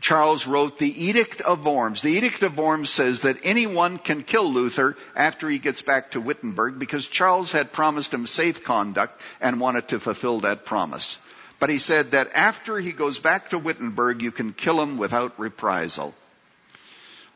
Charles 0.00 0.46
wrote 0.46 0.78
the 0.78 1.06
Edict 1.06 1.40
of 1.40 1.66
Worms. 1.66 2.02
The 2.02 2.12
Edict 2.12 2.44
of 2.44 2.56
Worms 2.56 2.90
says 2.90 3.22
that 3.22 3.38
anyone 3.42 3.98
can 3.98 4.22
kill 4.22 4.52
Luther 4.52 4.96
after 5.16 5.48
he 5.48 5.58
gets 5.58 5.82
back 5.82 6.12
to 6.12 6.20
Wittenberg 6.20 6.78
because 6.78 7.08
Charles 7.08 7.50
had 7.50 7.72
promised 7.72 8.14
him 8.14 8.26
safe 8.26 8.62
conduct 8.62 9.20
and 9.40 9.60
wanted 9.60 9.88
to 9.88 9.98
fulfill 9.98 10.40
that 10.40 10.64
promise. 10.64 11.18
But 11.58 11.70
he 11.70 11.78
said 11.78 12.12
that 12.12 12.30
after 12.34 12.78
he 12.78 12.92
goes 12.92 13.18
back 13.18 13.50
to 13.50 13.58
Wittenberg, 13.58 14.22
you 14.22 14.30
can 14.30 14.52
kill 14.52 14.80
him 14.80 14.96
without 14.96 15.40
reprisal. 15.40 16.14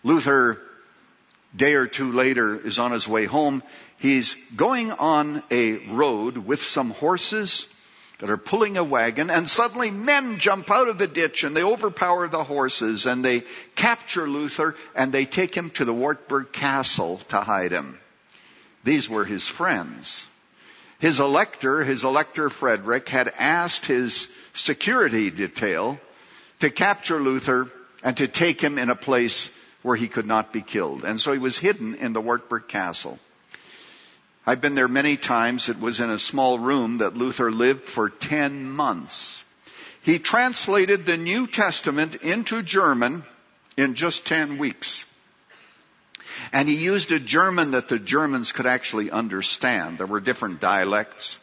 Luther, 0.05 0.61
day 1.57 1.75
or 1.75 1.89
two 1.89 2.13
later, 2.13 2.55
is 2.65 2.79
on 2.79 2.93
his 2.93 3.09
way 3.09 3.25
home. 3.25 3.65
He's 3.99 4.37
going 4.55 4.93
on 4.93 5.43
a 5.51 5.79
road 5.89 6.37
with 6.37 6.63
some 6.63 6.91
horses 6.91 7.67
that 8.23 8.31
are 8.31 8.37
pulling 8.37 8.77
a 8.77 8.85
wagon 8.85 9.31
and 9.31 9.49
suddenly 9.49 9.91
men 9.91 10.39
jump 10.39 10.71
out 10.71 10.87
of 10.87 10.97
the 10.97 11.09
ditch 11.09 11.43
and 11.43 11.57
they 11.57 11.65
overpower 11.65 12.29
the 12.29 12.45
horses 12.45 13.05
and 13.05 13.25
they 13.25 13.43
capture 13.75 14.29
Luther 14.29 14.77
and 14.95 15.11
they 15.11 15.25
take 15.25 15.57
him 15.57 15.71
to 15.71 15.85
the 15.85 15.93
Wartburg 15.93 16.53
castle 16.53 17.19
to 17.31 17.41
hide 17.41 17.73
him. 17.73 17.99
These 18.85 19.11
were 19.11 19.25
his 19.25 19.49
friends. 19.49 20.29
His 21.01 21.19
elector, 21.19 21.83
his 21.83 22.05
elector 22.05 22.49
Frederick, 22.49 23.09
had 23.09 23.33
asked 23.41 23.87
his 23.87 24.29
security 24.55 25.31
detail 25.31 25.99
to 26.61 26.71
capture 26.71 27.19
Luther 27.19 27.73
and 28.05 28.17
to 28.19 28.29
take 28.29 28.61
him 28.61 28.79
in 28.79 28.89
a 28.89 28.95
place 28.95 29.51
where 29.83 29.97
he 29.97 30.07
could 30.07 30.27
not 30.27 30.53
be 30.53 30.63
killed. 30.63 31.03
And 31.05 31.21
so 31.21 31.33
he 31.33 31.41
was 31.41 31.59
hidden 31.59 31.97
in 31.97 32.13
the 32.13 32.21
Wartburg 32.21 32.69
castle. 32.69 33.19
I've 34.45 34.61
been 34.61 34.75
there 34.75 34.89
many 34.89 35.17
times. 35.17 35.69
It 35.69 35.79
was 35.79 36.01
in 36.01 36.11
a 36.11 36.19
small 36.19 36.59
room 36.59 36.99
that 36.99 37.17
Luther 37.17 37.53
lived 37.53 37.83
for 37.89 38.11
10 38.11 38.71
months. 38.71 39.45
He 40.03 40.19
translated 40.19 41.07
the 41.07 41.17
New 41.17 41.47
Testament 41.47 42.17
into 42.17 42.63
German 42.63 43.23
in 43.77 43.95
just 43.95 44.27
10 44.27 44.59
weeks. 44.59 45.05
And 46.53 46.69
he 46.69 46.75
used 46.75 47.13
a 47.13 47.21
German 47.21 47.73
that 47.73 47.89
the 47.89 48.01
Germans 48.01 48.51
could 48.51 48.67
actually 48.67 49.13
understand. 49.13 49.99
There 49.99 50.07
were 50.07 50.21
different 50.21 50.61
dialects. 50.61 51.39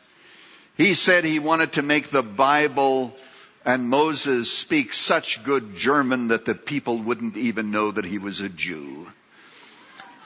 He 0.76 0.94
said 0.94 1.24
he 1.24 1.40
wanted 1.40 1.74
to 1.74 1.82
make 1.82 2.10
the 2.10 2.24
Bible 2.24 3.16
and 3.66 3.90
Moses 3.90 4.52
speak 4.52 4.94
such 4.94 5.44
good 5.44 5.76
German 5.76 6.30
that 6.30 6.46
the 6.46 6.56
people 6.56 6.98
wouldn't 6.98 7.38
even 7.38 7.72
know 7.72 7.92
that 7.92 8.06
he 8.06 8.18
was 8.18 8.42
a 8.42 8.50
Jew. 8.50 9.08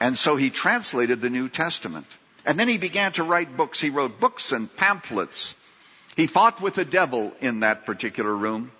And 0.00 0.16
so 0.18 0.36
he 0.36 0.50
translated 0.50 1.20
the 1.20 1.30
New 1.30 1.48
Testament. 1.48 2.06
And 2.44 2.58
then 2.58 2.68
he 2.68 2.78
began 2.78 3.12
to 3.12 3.22
write 3.22 3.56
books. 3.56 3.80
He 3.80 3.90
wrote 3.90 4.20
books 4.20 4.52
and 4.52 4.74
pamphlets. 4.74 5.54
He 6.16 6.26
fought 6.26 6.60
with 6.60 6.74
the 6.74 6.84
devil 6.84 7.32
in 7.40 7.60
that 7.60 7.86
particular 7.86 8.34
room. 8.34 8.70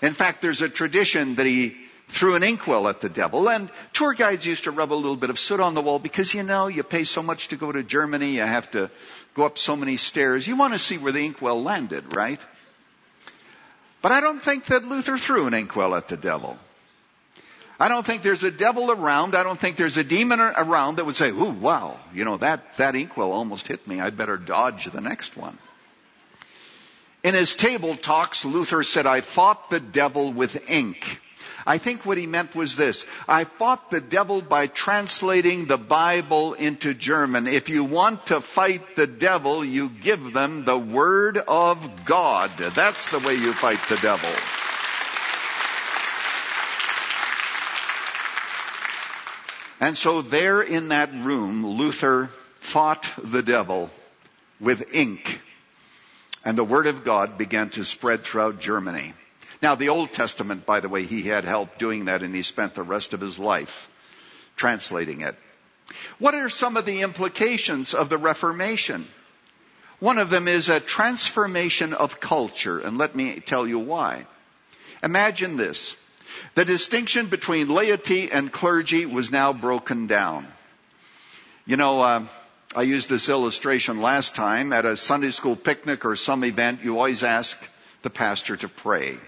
In 0.00 0.12
fact, 0.12 0.42
there's 0.42 0.62
a 0.62 0.68
tradition 0.68 1.36
that 1.36 1.46
he 1.46 1.76
threw 2.08 2.34
an 2.34 2.42
inkwell 2.42 2.88
at 2.88 3.00
the 3.00 3.08
devil. 3.08 3.48
And 3.48 3.70
tour 3.92 4.12
guides 4.12 4.46
used 4.46 4.64
to 4.64 4.70
rub 4.70 4.92
a 4.92 4.94
little 4.94 5.16
bit 5.16 5.30
of 5.30 5.38
soot 5.38 5.60
on 5.60 5.74
the 5.74 5.80
wall 5.80 5.98
because 5.98 6.34
you 6.34 6.42
know, 6.42 6.66
you 6.66 6.82
pay 6.82 7.04
so 7.04 7.22
much 7.22 7.48
to 7.48 7.56
go 7.56 7.72
to 7.72 7.82
Germany, 7.82 8.32
you 8.32 8.42
have 8.42 8.70
to 8.72 8.90
go 9.34 9.44
up 9.44 9.58
so 9.58 9.76
many 9.76 9.96
stairs. 9.96 10.46
You 10.46 10.56
want 10.56 10.74
to 10.74 10.78
see 10.78 10.98
where 10.98 11.12
the 11.12 11.24
inkwell 11.24 11.62
landed, 11.62 12.14
right? 12.14 12.40
But 14.02 14.12
I 14.12 14.20
don't 14.20 14.42
think 14.42 14.66
that 14.66 14.84
Luther 14.84 15.16
threw 15.16 15.46
an 15.46 15.54
inkwell 15.54 15.94
at 15.94 16.08
the 16.08 16.16
devil. 16.16 16.58
I 17.82 17.88
don't 17.88 18.06
think 18.06 18.22
there's 18.22 18.44
a 18.44 18.50
devil 18.52 18.92
around. 18.92 19.34
I 19.34 19.42
don't 19.42 19.58
think 19.58 19.76
there's 19.76 19.96
a 19.96 20.04
demon 20.04 20.38
around 20.38 20.98
that 20.98 21.04
would 21.04 21.16
say, 21.16 21.30
ooh, 21.30 21.50
wow, 21.50 21.98
you 22.14 22.24
know, 22.24 22.36
that, 22.36 22.76
that 22.76 22.94
inkwell 22.94 23.32
almost 23.32 23.66
hit 23.66 23.88
me. 23.88 24.00
I'd 24.00 24.16
better 24.16 24.36
dodge 24.36 24.84
the 24.84 25.00
next 25.00 25.36
one. 25.36 25.58
In 27.24 27.34
his 27.34 27.56
table 27.56 27.96
talks, 27.96 28.44
Luther 28.44 28.84
said, 28.84 29.08
I 29.08 29.20
fought 29.20 29.68
the 29.68 29.80
devil 29.80 30.32
with 30.32 30.70
ink. 30.70 31.20
I 31.66 31.78
think 31.78 32.06
what 32.06 32.18
he 32.18 32.26
meant 32.26 32.54
was 32.54 32.76
this. 32.76 33.04
I 33.26 33.42
fought 33.42 33.90
the 33.90 34.00
devil 34.00 34.42
by 34.42 34.68
translating 34.68 35.66
the 35.66 35.76
Bible 35.76 36.54
into 36.54 36.94
German. 36.94 37.48
If 37.48 37.68
you 37.68 37.82
want 37.82 38.26
to 38.26 38.40
fight 38.40 38.94
the 38.94 39.08
devil, 39.08 39.64
you 39.64 39.88
give 39.88 40.32
them 40.32 40.64
the 40.64 40.78
Word 40.78 41.36
of 41.36 42.04
God. 42.04 42.50
That's 42.58 43.10
the 43.10 43.18
way 43.18 43.34
you 43.34 43.52
fight 43.52 43.80
the 43.88 43.96
devil. 43.96 44.30
And 49.82 49.98
so 49.98 50.22
there 50.22 50.62
in 50.62 50.90
that 50.90 51.12
room, 51.12 51.66
Luther 51.66 52.30
fought 52.60 53.10
the 53.20 53.42
devil 53.42 53.90
with 54.60 54.94
ink. 54.94 55.40
And 56.44 56.56
the 56.56 56.62
Word 56.62 56.86
of 56.86 57.02
God 57.02 57.36
began 57.36 57.68
to 57.70 57.84
spread 57.84 58.22
throughout 58.22 58.60
Germany. 58.60 59.12
Now, 59.60 59.74
the 59.74 59.88
Old 59.88 60.12
Testament, 60.12 60.64
by 60.66 60.78
the 60.78 60.88
way, 60.88 61.02
he 61.02 61.22
had 61.22 61.44
help 61.44 61.78
doing 61.78 62.04
that 62.04 62.22
and 62.22 62.32
he 62.32 62.42
spent 62.42 62.76
the 62.76 62.84
rest 62.84 63.12
of 63.12 63.20
his 63.20 63.40
life 63.40 63.90
translating 64.54 65.22
it. 65.22 65.34
What 66.20 66.36
are 66.36 66.48
some 66.48 66.76
of 66.76 66.86
the 66.86 67.02
implications 67.02 67.92
of 67.92 68.08
the 68.08 68.18
Reformation? 68.18 69.04
One 69.98 70.18
of 70.18 70.30
them 70.30 70.46
is 70.46 70.68
a 70.68 70.78
transformation 70.78 71.92
of 71.92 72.20
culture, 72.20 72.78
and 72.78 72.98
let 72.98 73.16
me 73.16 73.40
tell 73.40 73.66
you 73.66 73.80
why. 73.80 74.26
Imagine 75.02 75.56
this. 75.56 75.96
The 76.54 76.64
distinction 76.64 77.26
between 77.26 77.68
laity 77.68 78.30
and 78.30 78.52
clergy 78.52 79.06
was 79.06 79.32
now 79.32 79.52
broken 79.52 80.06
down. 80.06 80.46
You 81.66 81.76
know, 81.76 82.00
uh, 82.02 82.26
I 82.74 82.82
used 82.82 83.08
this 83.08 83.28
illustration 83.28 84.00
last 84.00 84.34
time 84.34 84.72
at 84.72 84.84
a 84.84 84.96
Sunday 84.96 85.30
school 85.30 85.56
picnic 85.56 86.04
or 86.04 86.16
some 86.16 86.44
event. 86.44 86.82
You 86.82 86.96
always 86.96 87.22
ask 87.22 87.58
the 88.02 88.10
pastor 88.10 88.56
to 88.56 88.68
pray. 88.68 89.18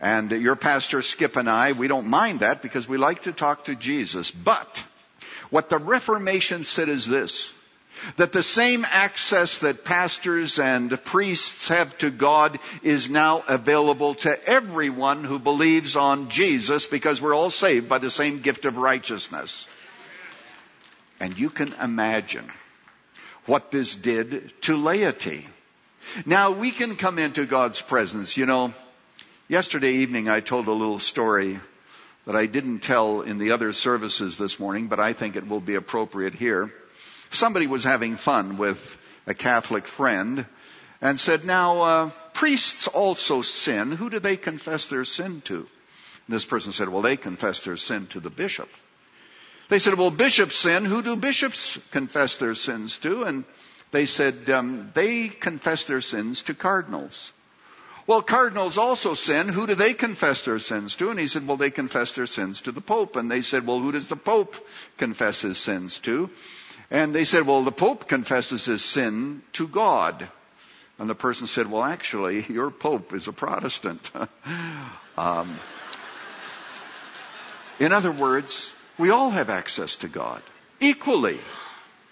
And 0.00 0.30
your 0.32 0.56
pastor 0.56 1.00
Skip 1.00 1.36
and 1.36 1.48
I, 1.48 1.72
we 1.72 1.88
don't 1.88 2.08
mind 2.08 2.40
that 2.40 2.60
because 2.60 2.88
we 2.88 2.98
like 2.98 3.22
to 3.22 3.32
talk 3.32 3.66
to 3.66 3.74
Jesus. 3.74 4.30
But 4.30 4.84
what 5.50 5.70
the 5.70 5.78
Reformation 5.78 6.64
said 6.64 6.88
is 6.88 7.06
this 7.06 7.52
that 8.16 8.32
the 8.32 8.42
same 8.42 8.84
access 8.84 9.58
that 9.58 9.84
pastors 9.84 10.58
and 10.58 11.02
priests 11.04 11.68
have 11.68 11.96
to 11.98 12.10
God 12.10 12.58
is 12.82 13.10
now 13.10 13.44
available 13.48 14.14
to 14.16 14.48
everyone 14.48 15.24
who 15.24 15.38
believes 15.38 15.96
on 15.96 16.28
Jesus 16.28 16.86
because 16.86 17.20
we're 17.20 17.34
all 17.34 17.50
saved 17.50 17.88
by 17.88 17.98
the 17.98 18.10
same 18.10 18.40
gift 18.40 18.64
of 18.64 18.76
righteousness. 18.76 19.66
And 21.20 21.38
you 21.38 21.50
can 21.50 21.72
imagine 21.74 22.50
what 23.46 23.70
this 23.70 23.94
did 23.94 24.52
to 24.62 24.76
laity. 24.76 25.46
Now 26.26 26.50
we 26.50 26.70
can 26.70 26.96
come 26.96 27.18
into 27.18 27.46
God's 27.46 27.80
presence. 27.80 28.36
You 28.36 28.46
know, 28.46 28.74
yesterday 29.48 29.92
evening 29.96 30.28
I 30.28 30.40
told 30.40 30.66
a 30.66 30.72
little 30.72 30.98
story 30.98 31.60
that 32.26 32.36
I 32.36 32.46
didn't 32.46 32.80
tell 32.80 33.22
in 33.22 33.38
the 33.38 33.52
other 33.52 33.72
services 33.72 34.38
this 34.38 34.60
morning, 34.60 34.88
but 34.88 35.00
I 35.00 35.12
think 35.12 35.36
it 35.36 35.48
will 35.48 35.60
be 35.60 35.74
appropriate 35.74 36.34
here 36.34 36.72
somebody 37.34 37.66
was 37.66 37.84
having 37.84 38.16
fun 38.16 38.56
with 38.56 38.98
a 39.26 39.34
Catholic 39.34 39.86
friend 39.86 40.46
and 41.00 41.18
said, 41.18 41.44
now, 41.44 41.80
uh, 41.82 42.10
priests 42.32 42.88
also 42.88 43.42
sin. 43.42 43.92
Who 43.92 44.10
do 44.10 44.20
they 44.20 44.36
confess 44.36 44.86
their 44.86 45.04
sin 45.04 45.40
to? 45.42 45.66
This 46.28 46.44
person 46.44 46.72
said, 46.72 46.88
well, 46.88 47.02
they 47.02 47.16
confess 47.16 47.64
their 47.64 47.76
sin 47.76 48.06
to 48.08 48.20
the 48.20 48.30
bishop. 48.30 48.68
They 49.68 49.78
said, 49.78 49.94
well, 49.94 50.10
bishops 50.10 50.56
sin. 50.56 50.84
Who 50.84 51.02
do 51.02 51.16
bishops 51.16 51.78
confess 51.90 52.36
their 52.36 52.54
sins 52.54 52.98
to? 52.98 53.24
And 53.24 53.44
they 53.90 54.06
said, 54.06 54.48
um, 54.50 54.90
they 54.94 55.28
confess 55.28 55.86
their 55.86 56.00
sins 56.00 56.42
to 56.42 56.54
cardinals. 56.54 57.32
Well, 58.06 58.22
cardinals 58.22 58.78
also 58.78 59.14
sin. 59.14 59.48
Who 59.48 59.66
do 59.66 59.74
they 59.74 59.94
confess 59.94 60.44
their 60.44 60.58
sins 60.58 60.96
to? 60.96 61.10
And 61.10 61.18
he 61.18 61.26
said, 61.26 61.46
well, 61.46 61.56
they 61.56 61.70
confess 61.70 62.14
their 62.14 62.26
sins 62.26 62.62
to 62.62 62.72
the 62.72 62.80
Pope. 62.80 63.16
And 63.16 63.30
they 63.30 63.42
said, 63.42 63.66
well, 63.66 63.78
who 63.78 63.92
does 63.92 64.08
the 64.08 64.16
Pope 64.16 64.56
confess 64.98 65.42
his 65.42 65.58
sins 65.58 65.98
to? 66.00 66.30
And 66.92 67.14
they 67.14 67.24
said, 67.24 67.46
well, 67.46 67.62
the 67.62 67.72
Pope 67.72 68.06
confesses 68.06 68.66
his 68.66 68.84
sin 68.84 69.40
to 69.54 69.66
God. 69.66 70.28
And 70.98 71.08
the 71.08 71.14
person 71.14 71.46
said, 71.46 71.70
well, 71.70 71.82
actually, 71.82 72.44
your 72.50 72.70
Pope 72.70 73.14
is 73.14 73.28
a 73.28 73.32
Protestant. 73.32 74.10
um, 75.16 75.58
in 77.80 77.92
other 77.92 78.12
words, 78.12 78.74
we 78.98 79.08
all 79.08 79.30
have 79.30 79.48
access 79.48 79.96
to 79.96 80.08
God 80.08 80.42
equally. 80.80 81.38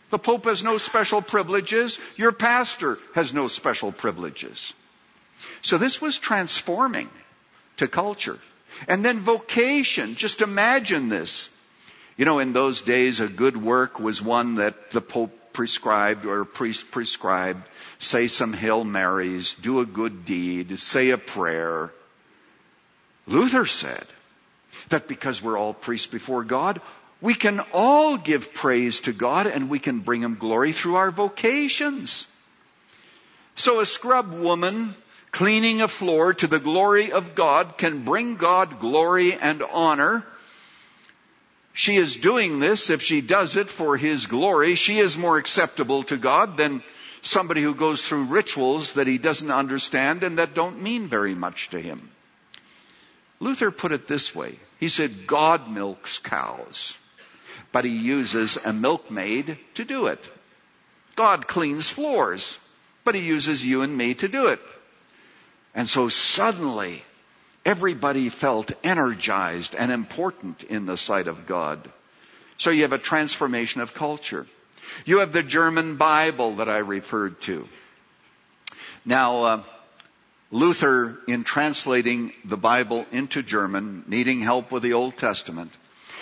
The 0.09 0.19
Pope 0.19 0.47
has 0.47 0.65
no 0.65 0.79
special 0.79 1.21
privileges. 1.21 1.99
Your 2.17 2.33
pastor 2.33 2.99
has 3.15 3.35
no 3.35 3.49
special 3.49 3.93
privileges. 3.93 4.73
So 5.61 5.77
this 5.77 6.01
was 6.01 6.17
transforming 6.17 7.11
to 7.77 7.87
culture. 7.87 8.39
And 8.89 9.05
then 9.05 9.21
vocation. 9.21 10.15
Just 10.15 10.41
imagine 10.41 11.11
this. 11.11 11.51
You 12.21 12.27
know, 12.27 12.39
in 12.39 12.53
those 12.53 12.83
days, 12.83 13.21
a 13.21 13.29
good 13.29 13.57
work 13.57 13.99
was 13.99 14.21
one 14.21 14.57
that 14.57 14.91
the 14.91 15.01
Pope 15.01 15.55
prescribed 15.55 16.27
or 16.27 16.43
a 16.43 16.45
priest 16.45 16.91
prescribed. 16.91 17.67
Say 17.99 18.27
some 18.27 18.53
Hail 18.53 18.85
Marys, 18.85 19.55
do 19.55 19.81
a 19.81 19.87
good 19.87 20.27
deed, 20.27 20.79
say 20.79 21.13
a 21.13 21.17
prayer. 21.17 21.91
Luther 23.27 23.65
said 23.65 24.05
that 24.91 25.09
because 25.09 25.43
we're 25.43 25.57
all 25.57 25.73
priests 25.73 26.09
before 26.09 26.45
God, 26.45 26.83
we 27.23 27.33
can 27.33 27.61
all 27.73 28.19
give 28.19 28.53
praise 28.53 29.01
to 29.03 29.15
God 29.15 29.47
and 29.47 29.71
we 29.71 29.79
can 29.79 30.01
bring 30.01 30.23
Him 30.23 30.37
glory 30.37 30.73
through 30.73 30.97
our 30.97 31.11
vocations. 31.11 32.27
So 33.55 33.81
a 33.81 33.87
scrub 33.87 34.31
woman 34.31 34.95
cleaning 35.33 35.81
a 35.81 35.89
floor 35.89 36.35
to 36.35 36.47
the 36.47 36.59
glory 36.59 37.13
of 37.13 37.35
God 37.35 37.79
can 37.79 38.05
bring 38.05 38.37
God 38.37 38.79
glory 38.79 39.33
and 39.33 39.63
honor 39.63 40.23
she 41.73 41.97
is 41.97 42.17
doing 42.17 42.59
this, 42.59 42.91
if 42.91 43.03
she 43.03 43.21
does 43.21 43.57
it 43.57 43.69
for 43.69 43.97
His 43.97 44.27
glory, 44.27 44.75
she 44.75 44.99
is 44.99 45.17
more 45.17 45.39
acceptable 45.39 46.03
to 46.05 46.17
God 46.17 46.57
than 46.57 46.83
somebody 47.23 47.63
who 47.63 47.75
goes 47.75 48.07
through 48.07 48.25
rituals 48.25 48.95
that 48.95 49.07
he 49.07 49.19
doesn't 49.19 49.51
understand 49.51 50.23
and 50.23 50.39
that 50.39 50.55
don't 50.55 50.83
mean 50.83 51.09
very 51.09 51.35
much 51.35 51.71
to 51.71 51.81
him. 51.81 52.11
Luther 53.41 53.71
put 53.71 53.93
it 53.93 54.07
this 54.07 54.35
way. 54.35 54.59
He 54.79 54.89
said, 54.89 55.27
God 55.27 55.71
milks 55.71 56.19
cows, 56.19 56.97
but 57.73 57.85
he 57.85 57.97
uses 57.97 58.59
a 58.65 58.73
milkmaid 58.73 59.59
to 59.75 59.85
do 59.85 60.07
it. 60.07 60.31
God 61.17 61.47
cleans 61.47 61.89
floors, 61.89 62.59
but 63.05 63.15
he 63.15 63.23
uses 63.23 63.65
you 63.65 63.83
and 63.83 63.97
me 63.97 64.15
to 64.15 64.29
do 64.29 64.47
it. 64.49 64.61
And 65.75 65.89
so 65.89 66.09
suddenly, 66.09 67.03
everybody 67.65 68.29
felt 68.29 68.73
energized 68.83 69.75
and 69.75 69.93
important 69.93 70.63
in 70.65 70.87
the 70.87 70.97
sight 70.97 71.29
of 71.29 71.47
God. 71.47 71.91
So 72.57 72.71
you 72.71 72.83
have 72.83 72.93
a 72.93 72.99
transformation 72.99 73.81
of 73.81 73.95
culture. 73.95 74.47
You 75.05 75.21
have 75.21 75.33
the 75.33 75.43
German 75.43 75.97
Bible 75.97 76.57
that 76.57 76.69
I 76.69 76.79
referred 76.79 77.41
to. 77.43 77.67
Now, 79.05 79.45
uh, 79.45 79.63
Luther, 80.51 81.19
in 81.27 81.45
translating 81.45 82.33
the 82.45 82.57
Bible 82.57 83.07
into 83.13 83.43
German, 83.43 84.05
needing 84.09 84.41
help 84.41 84.71
with 84.71 84.83
the 84.83 84.95
Old 84.95 85.17
Testament, 85.17 85.73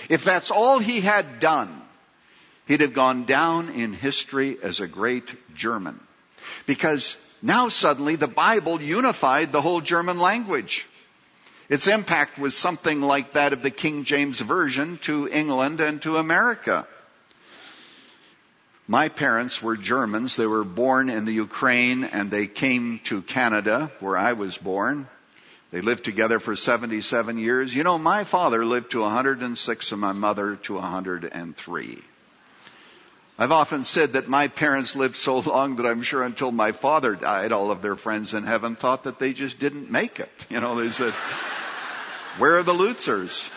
if 0.08 0.24
that's 0.24 0.50
all 0.50 0.78
he 0.78 1.00
had 1.00 1.40
done, 1.40 1.82
he'd 2.66 2.82
have 2.82 2.94
gone 2.94 3.24
down 3.24 3.70
in 3.70 3.92
history 3.92 4.58
as 4.62 4.80
a 4.80 4.86
great 4.86 5.34
German. 5.54 5.98
Because 6.66 7.16
now 7.42 7.68
suddenly 7.68 8.16
the 8.16 8.28
Bible 8.28 8.80
unified 8.80 9.50
the 9.50 9.62
whole 9.62 9.80
German 9.80 10.18
language. 10.18 10.86
Its 11.68 11.86
impact 11.86 12.38
was 12.38 12.56
something 12.56 13.02
like 13.02 13.34
that 13.34 13.52
of 13.52 13.62
the 13.62 13.70
King 13.70 14.04
James 14.04 14.40
Version 14.40 14.98
to 15.02 15.28
England 15.28 15.80
and 15.80 16.00
to 16.02 16.16
America. 16.16 16.86
My 18.86 19.10
parents 19.10 19.62
were 19.62 19.76
Germans. 19.76 20.36
They 20.36 20.46
were 20.46 20.64
born 20.64 21.10
in 21.10 21.26
the 21.26 21.32
Ukraine 21.32 22.04
and 22.04 22.30
they 22.30 22.46
came 22.46 23.00
to 23.04 23.20
Canada 23.20 23.92
where 24.00 24.16
I 24.16 24.32
was 24.32 24.56
born. 24.56 25.06
They 25.70 25.82
lived 25.82 26.06
together 26.06 26.38
for 26.38 26.56
77 26.56 27.36
years. 27.36 27.74
You 27.74 27.84
know, 27.84 27.98
my 27.98 28.24
father 28.24 28.64
lived 28.64 28.92
to 28.92 29.02
106 29.02 29.92
and 29.92 30.00
my 30.00 30.12
mother 30.12 30.56
to 30.56 30.74
103. 30.74 31.98
I've 33.40 33.52
often 33.52 33.84
said 33.84 34.14
that 34.14 34.26
my 34.26 34.48
parents 34.48 34.96
lived 34.96 35.16
so 35.16 35.38
long 35.40 35.76
that 35.76 35.86
I'm 35.86 36.02
sure 36.02 36.22
until 36.22 36.50
my 36.50 36.72
father 36.72 37.14
died, 37.14 37.52
all 37.52 37.70
of 37.70 37.82
their 37.82 37.94
friends 37.94 38.32
in 38.32 38.44
heaven 38.44 38.74
thought 38.74 39.04
that 39.04 39.18
they 39.18 39.34
just 39.34 39.60
didn't 39.60 39.90
make 39.90 40.18
it. 40.18 40.46
You 40.48 40.60
know, 40.60 40.74
they 40.74 40.90
said, 40.90 41.12
where 42.38 42.58
are 42.58 42.62
the 42.62 42.74
Lutzers? 42.74 43.48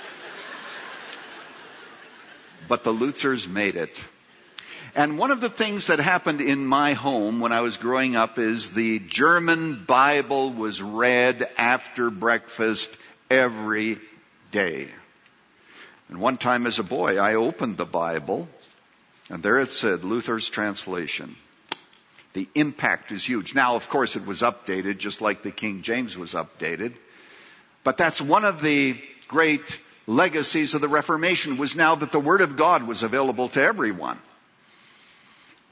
But 2.67 2.83
the 2.83 2.93
Lutzers 2.93 3.47
made 3.47 3.75
it. 3.75 4.03
And 4.95 5.17
one 5.17 5.31
of 5.31 5.39
the 5.39 5.49
things 5.49 5.87
that 5.87 5.99
happened 5.99 6.41
in 6.41 6.65
my 6.65 6.93
home 6.93 7.39
when 7.39 7.51
I 7.51 7.61
was 7.61 7.77
growing 7.77 8.15
up 8.15 8.37
is 8.37 8.71
the 8.71 8.99
German 8.99 9.85
Bible 9.85 10.51
was 10.51 10.81
read 10.81 11.49
after 11.57 12.09
breakfast 12.09 12.95
every 13.29 13.99
day. 14.51 14.89
And 16.09 16.19
one 16.19 16.37
time 16.37 16.67
as 16.67 16.79
a 16.79 16.83
boy, 16.83 17.17
I 17.17 17.35
opened 17.35 17.77
the 17.77 17.85
Bible 17.85 18.49
and 19.29 19.41
there 19.41 19.59
it 19.59 19.71
said 19.71 20.03
Luther's 20.03 20.49
translation. 20.49 21.37
The 22.33 22.49
impact 22.53 23.13
is 23.13 23.23
huge. 23.23 23.55
Now, 23.55 23.75
of 23.75 23.87
course, 23.87 24.17
it 24.17 24.25
was 24.25 24.41
updated 24.41 24.97
just 24.97 25.21
like 25.21 25.41
the 25.41 25.51
King 25.51 25.83
James 25.83 26.17
was 26.17 26.33
updated. 26.33 26.93
But 27.83 27.97
that's 27.97 28.21
one 28.21 28.45
of 28.45 28.61
the 28.61 28.95
great 29.27 29.79
legacies 30.07 30.73
of 30.73 30.81
the 30.81 30.87
Reformation 30.87 31.57
was 31.57 31.75
now 31.75 31.95
that 31.95 32.11
the 32.11 32.19
Word 32.19 32.41
of 32.41 32.57
God 32.57 32.83
was 32.83 33.03
available 33.03 33.47
to 33.49 33.61
everyone 33.61 34.19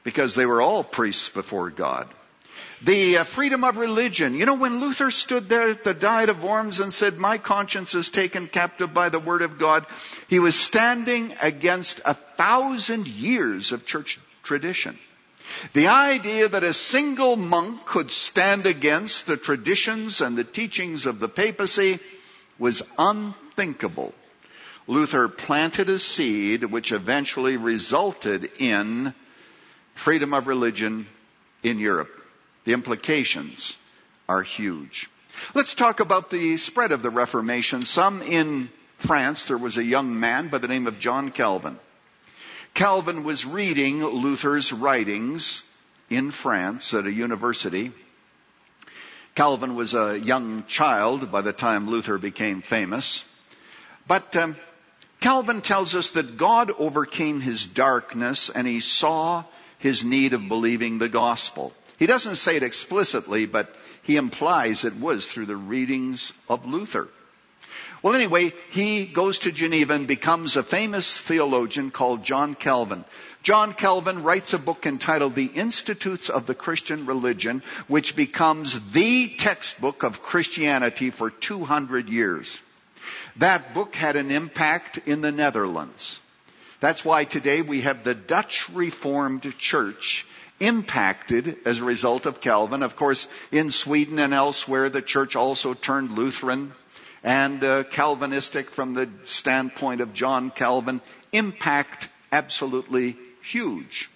because 0.03 0.35
they 0.35 0.45
were 0.45 0.61
all 0.61 0.83
priests 0.83 1.29
before 1.29 1.69
God. 1.69 2.07
The 2.81 3.17
uh, 3.17 3.23
freedom 3.25 3.65
of 3.65 3.77
religion. 3.77 4.35
You 4.35 4.45
know, 4.45 4.55
when 4.55 4.79
Luther 4.79 5.11
stood 5.11 5.49
there 5.49 5.69
at 5.69 5.83
the 5.83 5.93
Diet 5.93 6.29
of 6.29 6.43
Worms 6.43 6.79
and 6.79 6.93
said, 6.93 7.17
my 7.17 7.37
conscience 7.37 7.93
is 7.93 8.09
taken 8.09 8.47
captive 8.47 8.93
by 8.93 9.09
the 9.09 9.19
word 9.19 9.41
of 9.41 9.59
God, 9.59 9.85
he 10.29 10.39
was 10.39 10.57
standing 10.57 11.35
against 11.41 11.99
a 12.05 12.13
thousand 12.13 13.07
years 13.07 13.73
of 13.73 13.85
church 13.85 14.17
tradition. 14.43 14.97
The 15.73 15.87
idea 15.87 16.47
that 16.49 16.63
a 16.63 16.73
single 16.73 17.35
monk 17.35 17.85
could 17.85 18.11
stand 18.11 18.65
against 18.65 19.27
the 19.27 19.37
traditions 19.37 20.21
and 20.21 20.37
the 20.37 20.43
teachings 20.43 21.05
of 21.05 21.19
the 21.19 21.29
papacy 21.29 21.99
was 22.57 22.83
unthinkable. 22.97 24.13
Luther 24.87 25.27
planted 25.27 25.89
a 25.89 25.99
seed 25.99 26.63
which 26.63 26.91
eventually 26.91 27.57
resulted 27.57 28.51
in 28.59 29.13
freedom 29.95 30.33
of 30.33 30.47
religion 30.47 31.07
in 31.61 31.79
Europe. 31.79 32.09
The 32.65 32.73
implications 32.73 33.77
are 34.27 34.41
huge. 34.41 35.09
Let's 35.53 35.75
talk 35.75 35.99
about 35.99 36.29
the 36.29 36.57
spread 36.57 36.91
of 36.91 37.01
the 37.01 37.09
Reformation. 37.09 37.85
Some 37.85 38.21
in 38.21 38.69
France, 38.97 39.45
there 39.45 39.57
was 39.57 39.77
a 39.77 39.83
young 39.83 40.19
man 40.19 40.49
by 40.49 40.57
the 40.57 40.67
name 40.67 40.87
of 40.87 40.99
John 40.99 41.31
Calvin. 41.31 41.79
Calvin 42.73 43.23
was 43.23 43.45
reading 43.45 44.05
Luther's 44.05 44.71
writings 44.71 45.63
in 46.09 46.31
France 46.31 46.93
at 46.93 47.05
a 47.05 47.11
university. 47.11 47.91
Calvin 49.35 49.75
was 49.75 49.93
a 49.93 50.17
young 50.19 50.65
child 50.67 51.31
by 51.31 51.41
the 51.41 51.53
time 51.53 51.89
Luther 51.89 52.17
became 52.17 52.61
famous. 52.61 53.25
But 54.07 54.35
um, 54.35 54.55
Calvin 55.19 55.61
tells 55.61 55.95
us 55.95 56.11
that 56.11 56.37
God 56.37 56.71
overcame 56.77 57.41
his 57.41 57.67
darkness 57.67 58.49
and 58.49 58.67
he 58.67 58.79
saw 58.79 59.43
his 59.77 60.03
need 60.03 60.33
of 60.33 60.47
believing 60.47 60.97
the 60.97 61.09
gospel. 61.09 61.73
He 61.97 62.05
doesn't 62.05 62.35
say 62.35 62.55
it 62.55 62.63
explicitly, 62.63 63.45
but 63.45 63.73
he 64.03 64.15
implies 64.15 64.85
it 64.85 64.95
was 64.95 65.27
through 65.27 65.45
the 65.45 65.55
readings 65.55 66.33
of 66.47 66.65
Luther. 66.65 67.07
Well, 68.01 68.15
anyway, 68.15 68.53
he 68.71 69.05
goes 69.05 69.39
to 69.39 69.51
Geneva 69.51 69.93
and 69.93 70.07
becomes 70.07 70.55
a 70.55 70.63
famous 70.63 71.17
theologian 71.17 71.91
called 71.91 72.23
John 72.23 72.55
Calvin. 72.55 73.03
John 73.43 73.73
Calvin 73.73 74.23
writes 74.23 74.53
a 74.53 74.59
book 74.59 74.85
entitled 74.85 75.35
The 75.35 75.45
Institutes 75.45 76.29
of 76.29 76.45
the 76.45 76.55
Christian 76.55 77.05
Religion, 77.05 77.61
which 77.87 78.15
becomes 78.15 78.91
the 78.91 79.29
textbook 79.37 80.03
of 80.03 80.21
Christianity 80.21 81.09
for 81.09 81.29
200 81.29 82.07
years. 82.07 82.61
That 83.37 83.73
book 83.73 83.95
had 83.95 84.15
an 84.15 84.31
impact 84.31 84.99
in 85.05 85.21
the 85.21 85.31
Netherlands. 85.31 86.21
That's 86.79 87.03
why 87.03 87.25
today 87.25 87.61
we 87.61 87.81
have 87.81 88.03
the 88.03 88.15
Dutch 88.15 88.69
Reformed 88.69 89.57
Church 89.57 90.25
impacted 90.61 91.57
as 91.65 91.79
a 91.79 91.85
result 91.85 92.25
of 92.25 92.41
Calvin. 92.41 92.83
Of 92.83 92.95
course, 92.95 93.27
in 93.51 93.71
Sweden 93.71 94.19
and 94.19 94.33
elsewhere, 94.33 94.89
the 94.89 95.01
church 95.01 95.35
also 95.35 95.73
turned 95.73 96.11
Lutheran 96.11 96.73
and 97.23 97.63
uh, 97.63 97.83
Calvinistic 97.83 98.69
from 98.69 98.93
the 98.93 99.09
standpoint 99.25 100.01
of 100.01 100.13
John 100.13 100.51
Calvin. 100.51 101.01
Impact 101.31 102.09
absolutely 102.31 103.17
huge. 103.41 104.09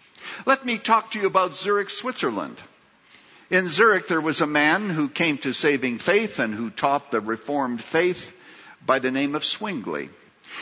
Let 0.46 0.66
me 0.66 0.78
talk 0.78 1.12
to 1.12 1.20
you 1.20 1.28
about 1.28 1.56
Zurich, 1.56 1.90
Switzerland. 1.90 2.62
In 3.50 3.70
Zurich, 3.70 4.08
there 4.08 4.22
was 4.22 4.42
a 4.42 4.48
man 4.48 4.90
who 4.90 5.10
came 5.10 5.38
to 5.40 5.54
saving 5.54 6.00
faith 6.00 6.40
and 6.40 6.54
who 6.54 6.70
taught 6.70 7.12
the 7.12 7.22
Reformed 7.22 7.82
faith 7.82 8.36
by 8.86 9.00
the 9.00 9.12
name 9.12 9.36
of 9.36 9.44
Zwingli. 9.44 10.10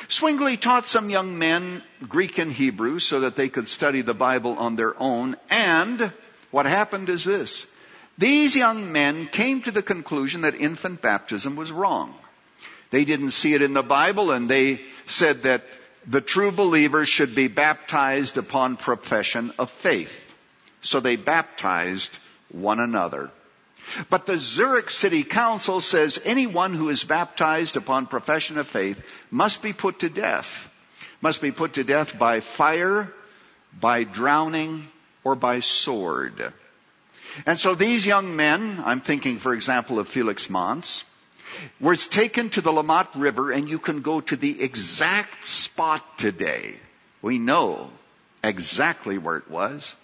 Zwingli 0.10 0.58
taught 0.58 0.88
some 0.88 1.10
young 1.10 1.38
men 1.38 1.84
Greek 2.08 2.38
and 2.38 2.52
Hebrew 2.52 3.00
so 3.00 3.22
that 3.22 3.36
they 3.36 3.50
could 3.50 3.68
study 3.68 4.02
the 4.02 4.14
Bible 4.14 4.58
on 4.58 4.76
their 4.76 5.00
own. 5.00 5.36
And 5.50 6.12
what 6.50 6.66
happened 6.66 7.10
is 7.10 7.24
this. 7.24 7.68
These 8.18 8.56
young 8.56 8.92
men 8.92 9.28
came 9.28 9.62
to 9.64 9.72
the 9.72 9.82
conclusion 9.82 10.42
that 10.42 10.56
infant 10.56 11.02
baptism 11.02 11.56
was 11.56 11.72
wrong. 11.72 12.14
They 12.92 13.06
didn't 13.06 13.32
see 13.32 13.54
it 13.54 13.62
in 13.62 13.74
the 13.74 13.84
Bible 13.84 14.32
and 14.32 14.50
they 14.50 14.82
said 15.08 15.44
that 15.44 15.64
the 16.06 16.22
true 16.22 16.52
believers 16.52 17.08
should 17.08 17.36
be 17.36 17.48
baptized 17.48 18.38
upon 18.38 18.78
profession 18.78 19.54
of 19.58 19.70
faith. 19.70 20.36
So 20.82 21.00
they 21.00 21.16
baptized 21.16 22.18
one 22.50 22.80
another. 22.80 23.32
But 24.10 24.26
the 24.26 24.38
Zurich 24.38 24.90
City 24.90 25.24
Council 25.24 25.82
says 25.82 26.22
anyone 26.24 26.74
who 26.74 26.90
is 26.90 27.04
baptized 27.04 27.78
upon 27.78 28.08
profession 28.08 28.58
of 28.58 28.68
faith 28.68 29.02
must 29.30 29.62
be 29.62 29.74
put 29.74 30.00
to 30.00 30.10
death. 30.10 30.70
Must 31.22 31.42
be 31.42 31.52
put 31.52 31.74
to 31.74 31.84
death 31.84 32.18
by 32.18 32.40
fire, 32.40 33.12
by 33.80 34.04
drowning, 34.04 34.88
or 35.24 35.36
by 35.36 35.60
sword. 35.60 36.54
And 37.46 37.60
so 37.60 37.76
these 37.76 38.06
young 38.06 38.36
men, 38.36 38.82
I'm 38.84 39.02
thinking 39.02 39.38
for 39.38 39.54
example 39.54 40.00
of 40.00 40.08
Felix 40.08 40.50
Manz, 40.50 41.06
was 41.80 42.08
taken 42.08 42.50
to 42.52 42.62
the 42.62 42.72
Limmat 42.72 43.10
River 43.16 43.52
and 43.52 43.70
you 43.70 43.80
can 43.80 44.02
go 44.02 44.22
to 44.22 44.36
the 44.36 44.62
exact 44.62 45.46
spot 45.46 46.18
today. 46.18 46.76
We 47.22 47.40
know 47.40 47.90
exactly 48.44 49.18
where 49.18 49.38
it 49.38 49.50
was. 49.50 49.96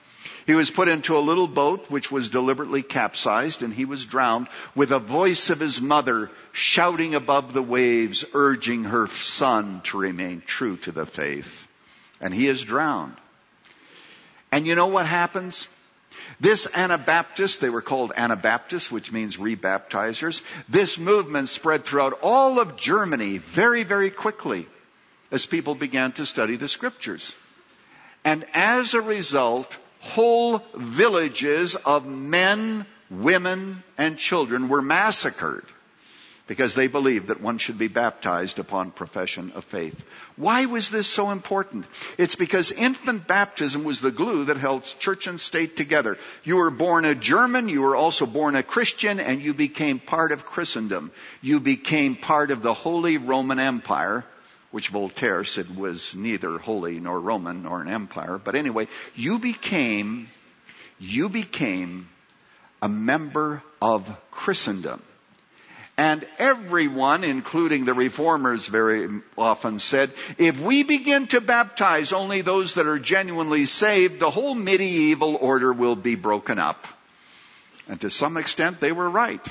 He 0.46 0.54
was 0.54 0.72
put 0.72 0.88
into 0.88 1.18
a 1.18 1.20
little 1.20 1.48
boat 1.48 1.90
which 1.90 2.12
was 2.12 2.30
deliberately 2.30 2.82
capsized 2.82 3.64
and 3.64 3.74
he 3.74 3.86
was 3.86 4.06
drowned 4.06 4.48
with 4.76 4.92
a 4.92 5.00
voice 5.00 5.50
of 5.50 5.60
his 5.60 5.82
mother 5.82 6.32
shouting 6.52 7.16
above 7.16 7.54
the 7.54 7.62
waves, 7.62 8.24
urging 8.34 8.86
her 8.86 9.08
son 9.08 9.82
to 9.86 9.98
remain 9.98 10.42
true 10.46 10.78
to 10.78 10.92
the 10.92 11.06
faith. 11.06 11.68
And 12.22 12.34
he 12.34 12.48
is 12.48 12.64
drowned. 12.64 13.16
And 14.52 14.66
you 14.66 14.76
know 14.76 14.88
what 14.88 15.06
happens? 15.06 15.68
This 16.40 16.68
Anabaptist, 16.72 17.62
they 17.62 17.70
were 17.70 17.82
called 17.82 18.12
Anabaptists, 18.16 18.92
which 18.92 19.12
means 19.12 19.38
rebaptizers. 19.38 20.44
This 20.70 21.00
movement 21.00 21.50
spread 21.50 21.84
throughout 21.84 22.20
all 22.22 22.60
of 22.60 22.76
Germany 22.76 23.40
very, 23.40 23.84
very 23.84 24.12
quickly 24.12 24.68
as 25.32 25.46
people 25.46 25.74
began 25.74 26.12
to 26.14 26.26
study 26.26 26.56
the 26.56 26.68
scriptures. 26.68 27.34
And 28.24 28.46
as 28.54 28.94
a 28.94 29.02
result, 29.02 29.76
whole 30.00 30.64
villages 30.76 31.76
of 31.76 32.06
men, 32.06 32.86
women, 33.10 33.84
and 33.98 34.18
children 34.18 34.70
were 34.70 34.82
massacred 34.82 35.66
because 36.48 36.74
they 36.74 36.88
believed 36.88 37.28
that 37.28 37.42
one 37.42 37.58
should 37.58 37.78
be 37.78 37.90
baptized 37.90 38.58
upon 38.58 38.92
profession 38.92 39.52
of 39.54 39.66
faith. 39.66 40.06
Why 40.38 40.66
was 40.66 40.90
this 40.90 41.08
so 41.08 41.32
important? 41.32 41.86
It's 42.18 42.36
because 42.36 42.72
infant 42.72 43.28
baptism 43.28 43.84
was 43.84 44.00
the 44.00 44.12
glue 44.12 44.46
that 44.46 44.58
held 44.58 44.84
church 44.84 45.28
and 45.28 45.40
state 45.40 45.76
together. 45.76 46.18
You 46.44 46.58
were 46.58 46.72
born 46.72 47.04
a 47.04 47.16
German, 47.16 47.68
you 47.68 47.82
were 47.82 47.96
also 47.96 48.26
born 48.26 48.56
a 48.56 48.64
Christian, 48.64 49.20
and 49.20 49.42
you 49.42 49.54
became 49.54 50.00
part 50.00 50.32
of 50.32 50.46
Christendom. 50.46 51.12
You 51.42 51.60
became 51.60 52.16
part 52.16 52.52
of 52.52 52.62
the 52.62 52.74
Holy 52.74 53.18
Roman 53.18 53.60
Empire, 53.60 54.24
which 54.72 54.90
Voltaire 54.90 55.44
said 55.44 55.76
was 55.76 56.16
neither 56.16 56.58
holy 56.58 57.00
nor 57.00 57.20
Roman 57.20 57.64
nor 57.64 57.82
an 57.82 57.90
empire. 57.90 58.38
But 58.38 58.56
anyway, 58.56 58.88
you 59.16 59.40
became, 59.40 60.30
you 60.98 61.28
became 61.28 62.08
a 62.82 62.88
member 62.88 63.64
of 63.82 64.10
Christendom. 64.32 65.02
And 65.98 66.26
everyone, 66.38 67.24
including 67.24 67.86
the 67.86 67.96
reformers 67.96 68.68
very 68.68 69.10
often 69.36 69.80
said, 69.80 70.12
if 70.38 70.62
we 70.62 70.84
begin 70.84 71.26
to 71.28 71.42
baptize 71.42 72.14
only 72.14 72.42
those 72.42 72.76
that 72.76 72.86
are 72.86 73.00
genuinely 73.00 73.66
saved, 73.66 74.20
the 74.20 74.30
whole 74.30 74.54
medieval 74.54 75.36
order 75.36 75.74
will 75.74 75.96
be 75.96 76.14
broken 76.14 76.60
up. 76.60 76.88
And 77.88 78.00
to 78.02 78.12
some 78.12 78.38
extent 78.38 78.80
they 78.80 78.92
were 78.92 79.10
right. 79.10 79.46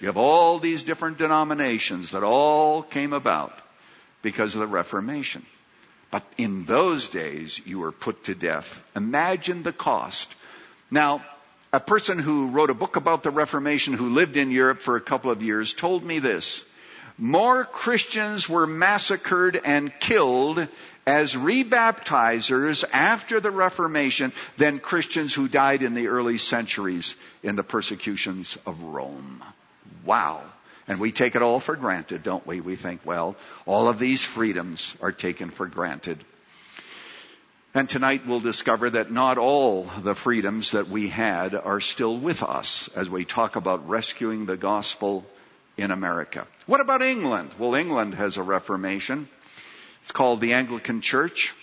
You 0.00 0.08
have 0.08 0.16
all 0.16 0.58
these 0.58 0.82
different 0.82 1.18
denominations 1.18 2.10
that 2.10 2.24
all 2.24 2.82
came 2.82 3.12
about 3.12 3.56
because 4.22 4.56
of 4.56 4.60
the 4.60 4.66
Reformation. 4.66 5.46
But 6.10 6.24
in 6.36 6.64
those 6.64 7.10
days, 7.10 7.60
you 7.64 7.78
were 7.78 7.92
put 7.92 8.24
to 8.24 8.34
death. 8.34 8.84
Imagine 8.96 9.62
the 9.62 9.72
cost. 9.72 10.34
Now, 10.90 11.24
a 11.72 11.80
person 11.80 12.18
who 12.18 12.48
wrote 12.48 12.68
a 12.68 12.74
book 12.74 12.96
about 12.96 13.22
the 13.22 13.30
Reformation, 13.30 13.94
who 13.94 14.10
lived 14.10 14.36
in 14.36 14.50
Europe 14.50 14.80
for 14.80 14.96
a 14.96 15.00
couple 15.00 15.30
of 15.30 15.42
years, 15.42 15.72
told 15.72 16.04
me 16.04 16.18
this. 16.18 16.64
More 17.16 17.64
Christians 17.64 18.46
were 18.48 18.66
massacred 18.66 19.60
and 19.64 19.92
killed 19.98 20.66
as 21.06 21.34
rebaptizers 21.34 22.84
after 22.92 23.40
the 23.40 23.50
Reformation 23.50 24.32
than 24.58 24.80
Christians 24.80 25.34
who 25.34 25.48
died 25.48 25.82
in 25.82 25.94
the 25.94 26.08
early 26.08 26.36
centuries 26.36 27.16
in 27.42 27.56
the 27.56 27.64
persecutions 27.64 28.58
of 28.66 28.82
Rome. 28.82 29.42
Wow. 30.04 30.42
And 30.88 31.00
we 31.00 31.10
take 31.10 31.36
it 31.36 31.42
all 31.42 31.60
for 31.60 31.76
granted, 31.76 32.22
don't 32.22 32.46
we? 32.46 32.60
We 32.60 32.76
think, 32.76 33.00
well, 33.04 33.36
all 33.66 33.88
of 33.88 33.98
these 33.98 34.24
freedoms 34.24 34.94
are 35.00 35.12
taken 35.12 35.50
for 35.50 35.66
granted. 35.66 36.18
And 37.74 37.88
tonight 37.88 38.26
we'll 38.26 38.40
discover 38.40 38.90
that 38.90 39.10
not 39.10 39.38
all 39.38 39.84
the 40.02 40.14
freedoms 40.14 40.72
that 40.72 40.90
we 40.90 41.08
had 41.08 41.54
are 41.54 41.80
still 41.80 42.14
with 42.14 42.42
us 42.42 42.90
as 42.94 43.08
we 43.08 43.24
talk 43.24 43.56
about 43.56 43.88
rescuing 43.88 44.44
the 44.44 44.58
gospel 44.58 45.24
in 45.78 45.90
America. 45.90 46.46
What 46.66 46.82
about 46.82 47.00
England? 47.00 47.50
Well, 47.58 47.74
England 47.74 48.12
has 48.14 48.36
a 48.36 48.42
reformation. 48.42 49.26
It's 50.02 50.12
called 50.12 50.42
the 50.42 50.52
Anglican 50.52 51.00
Church. 51.00 51.54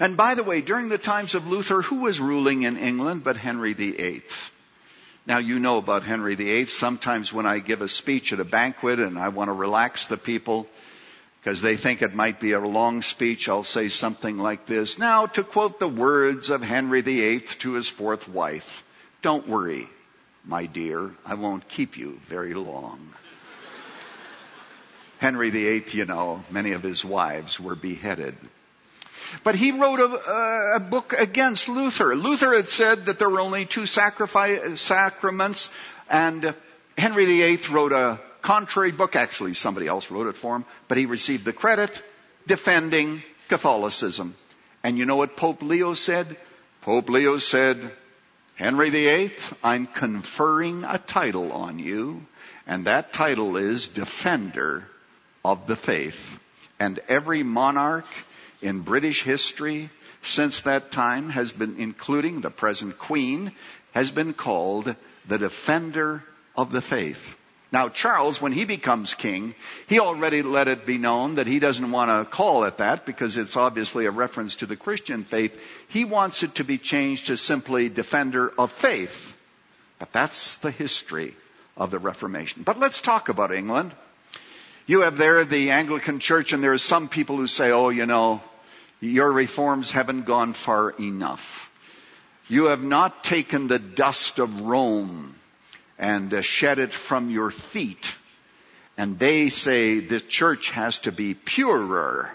And 0.00 0.16
by 0.16 0.34
the 0.36 0.42
way, 0.42 0.62
during 0.62 0.88
the 0.88 0.96
times 0.96 1.34
of 1.34 1.48
Luther, 1.48 1.82
who 1.82 1.96
was 1.96 2.18
ruling 2.18 2.62
in 2.62 2.78
England 2.78 3.24
but 3.24 3.36
Henry 3.36 3.74
VIII? 3.74 4.22
Now 5.26 5.36
you 5.36 5.58
know 5.58 5.76
about 5.76 6.02
Henry 6.02 6.34
VIII. 6.34 6.64
Sometimes 6.64 7.30
when 7.30 7.44
I 7.44 7.58
give 7.58 7.82
a 7.82 7.88
speech 7.88 8.32
at 8.32 8.40
a 8.40 8.44
banquet 8.44 8.98
and 9.00 9.18
I 9.18 9.28
want 9.28 9.48
to 9.48 9.52
relax 9.52 10.06
the 10.06 10.16
people, 10.16 10.66
because 11.44 11.60
they 11.60 11.76
think 11.76 12.00
it 12.00 12.14
might 12.14 12.40
be 12.40 12.52
a 12.52 12.58
long 12.58 13.02
speech, 13.02 13.50
I'll 13.50 13.64
say 13.64 13.88
something 13.88 14.38
like 14.38 14.64
this. 14.64 14.98
Now, 14.98 15.26
to 15.26 15.44
quote 15.44 15.78
the 15.78 15.86
words 15.86 16.48
of 16.48 16.62
Henry 16.62 17.02
VIII 17.02 17.40
to 17.60 17.74
his 17.74 17.86
fourth 17.86 18.26
wife, 18.26 18.82
don't 19.20 19.46
worry, 19.46 19.86
my 20.46 20.64
dear, 20.64 21.10
I 21.26 21.34
won't 21.34 21.68
keep 21.68 21.98
you 21.98 22.18
very 22.28 22.54
long. 22.54 23.12
Henry 25.18 25.50
VIII, 25.50 25.84
you 25.90 26.06
know, 26.06 26.42
many 26.50 26.72
of 26.72 26.82
his 26.82 27.04
wives 27.04 27.60
were 27.60 27.76
beheaded 27.76 28.36
but 29.42 29.54
he 29.54 29.70
wrote 29.70 30.00
a, 30.00 30.76
a, 30.76 30.80
book 30.80 31.12
against 31.12 31.68
Luther. 31.68 32.14
Luther 32.14 32.54
had 32.54 32.68
said 32.68 33.06
that 33.06 33.18
there 33.18 33.30
were 33.30 33.40
only 33.40 33.64
two 33.64 33.86
sacraments, 33.86 35.70
and 36.10 36.54
Henry 36.98 37.24
VIII 37.24 37.60
wrote 37.70 37.92
a 37.92 38.20
contrary 38.44 38.92
book. 38.92 39.16
Actually, 39.16 39.54
somebody 39.54 39.88
else 39.88 40.10
wrote 40.10 40.28
it 40.28 40.36
for 40.36 40.54
him, 40.54 40.64
but 40.86 40.98
he 40.98 41.06
received 41.06 41.44
the 41.44 41.52
credit 41.52 42.02
defending 42.46 43.22
Catholicism. 43.48 44.34
And 44.82 44.98
you 44.98 45.06
know 45.06 45.16
what 45.16 45.36
Pope 45.36 45.62
Leo 45.62 45.94
said? 45.94 46.36
Pope 46.82 47.08
Leo 47.08 47.38
said, 47.38 47.90
Henry 48.56 48.90
VIII, 48.90 49.32
I'm 49.62 49.86
conferring 49.86 50.84
a 50.84 50.98
title 50.98 51.52
on 51.52 51.78
you, 51.78 52.26
and 52.66 52.84
that 52.84 53.14
title 53.14 53.56
is 53.56 53.88
Defender 53.88 54.84
of 55.42 55.66
the 55.66 55.76
Faith. 55.76 56.38
And 56.78 57.00
every 57.08 57.42
monarch 57.42 58.06
in 58.60 58.80
British 58.80 59.22
history 59.22 59.88
since 60.20 60.62
that 60.62 60.92
time 60.92 61.30
has 61.30 61.50
been, 61.50 61.76
including 61.78 62.42
the 62.42 62.50
present 62.50 62.98
Queen, 62.98 63.52
has 63.92 64.10
been 64.10 64.34
called 64.34 64.94
the 65.28 65.38
defender 65.38 66.22
of 66.56 66.70
the 66.70 66.82
faith. 66.82 67.34
Now, 67.74 67.88
Charles, 67.88 68.40
when 68.40 68.52
he 68.52 68.66
becomes 68.66 69.14
king, 69.14 69.52
he 69.88 69.98
already 69.98 70.42
let 70.42 70.68
it 70.68 70.86
be 70.86 70.96
known 70.96 71.34
that 71.34 71.48
he 71.48 71.58
doesn't 71.58 71.90
want 71.90 72.08
to 72.08 72.30
call 72.30 72.62
it 72.62 72.76
that 72.76 73.04
because 73.04 73.36
it's 73.36 73.56
obviously 73.56 74.06
a 74.06 74.12
reference 74.12 74.54
to 74.56 74.66
the 74.66 74.76
Christian 74.76 75.24
faith. 75.24 75.60
He 75.88 76.04
wants 76.04 76.44
it 76.44 76.54
to 76.54 76.62
be 76.62 76.78
changed 76.78 77.26
to 77.26 77.36
simply 77.36 77.88
defender 77.88 78.52
of 78.56 78.70
faith. 78.70 79.36
But 79.98 80.12
that's 80.12 80.54
the 80.58 80.70
history 80.70 81.34
of 81.76 81.90
the 81.90 81.98
Reformation. 81.98 82.62
But 82.62 82.78
let's 82.78 83.00
talk 83.00 83.28
about 83.28 83.52
England. 83.52 83.92
You 84.86 85.00
have 85.00 85.18
there 85.18 85.44
the 85.44 85.72
Anglican 85.72 86.20
Church 86.20 86.52
and 86.52 86.62
there 86.62 86.74
are 86.74 86.78
some 86.78 87.08
people 87.08 87.38
who 87.38 87.48
say, 87.48 87.72
oh, 87.72 87.88
you 87.88 88.06
know, 88.06 88.40
your 89.00 89.32
reforms 89.32 89.90
haven't 89.90 90.26
gone 90.26 90.52
far 90.52 90.90
enough. 90.90 91.68
You 92.48 92.66
have 92.66 92.84
not 92.84 93.24
taken 93.24 93.66
the 93.66 93.80
dust 93.80 94.38
of 94.38 94.60
Rome 94.60 95.34
and 95.98 96.32
uh, 96.34 96.42
shed 96.42 96.78
it 96.78 96.92
from 96.92 97.30
your 97.30 97.50
feet. 97.50 98.14
And 98.96 99.18
they 99.18 99.48
say 99.48 100.00
the 100.00 100.20
church 100.20 100.70
has 100.70 101.00
to 101.00 101.12
be 101.12 101.34
purer. 101.34 102.30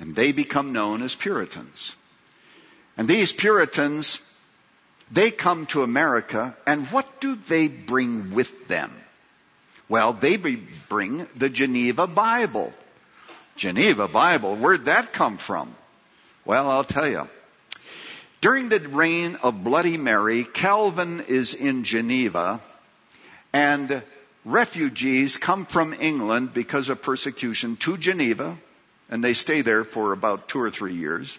And 0.00 0.16
they 0.16 0.32
become 0.32 0.72
known 0.72 1.02
as 1.02 1.14
Puritans. 1.14 1.94
And 2.96 3.06
these 3.08 3.32
Puritans, 3.32 4.20
they 5.10 5.30
come 5.30 5.66
to 5.66 5.82
America 5.82 6.56
and 6.66 6.86
what 6.88 7.20
do 7.20 7.36
they 7.36 7.68
bring 7.68 8.32
with 8.32 8.68
them? 8.68 8.92
Well, 9.88 10.12
they 10.14 10.36
bring 10.36 11.26
the 11.36 11.48
Geneva 11.48 12.06
Bible. 12.06 12.72
Geneva 13.56 14.08
Bible, 14.08 14.56
where'd 14.56 14.86
that 14.86 15.12
come 15.12 15.36
from? 15.36 15.74
Well, 16.44 16.70
I'll 16.70 16.84
tell 16.84 17.08
you. 17.08 17.28
During 18.44 18.68
the 18.68 18.78
reign 18.78 19.36
of 19.36 19.64
Bloody 19.64 19.96
Mary, 19.96 20.44
Calvin 20.44 21.24
is 21.28 21.54
in 21.54 21.82
Geneva 21.82 22.60
and 23.54 24.02
refugees 24.44 25.38
come 25.38 25.64
from 25.64 25.94
England 25.98 26.52
because 26.52 26.90
of 26.90 27.00
persecution 27.00 27.76
to 27.76 27.96
Geneva 27.96 28.58
and 29.08 29.24
they 29.24 29.32
stay 29.32 29.62
there 29.62 29.82
for 29.82 30.12
about 30.12 30.46
two 30.46 30.60
or 30.60 30.70
three 30.70 30.92
years. 30.92 31.38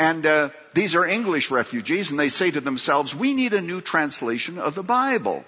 And 0.00 0.26
uh, 0.26 0.48
these 0.74 0.96
are 0.96 1.06
English 1.06 1.52
refugees 1.52 2.10
and 2.10 2.18
they 2.18 2.28
say 2.28 2.50
to 2.50 2.60
themselves, 2.60 3.14
we 3.14 3.32
need 3.32 3.52
a 3.52 3.60
new 3.60 3.80
translation 3.80 4.58
of 4.58 4.74
the 4.74 4.82
Bible. 4.82 5.44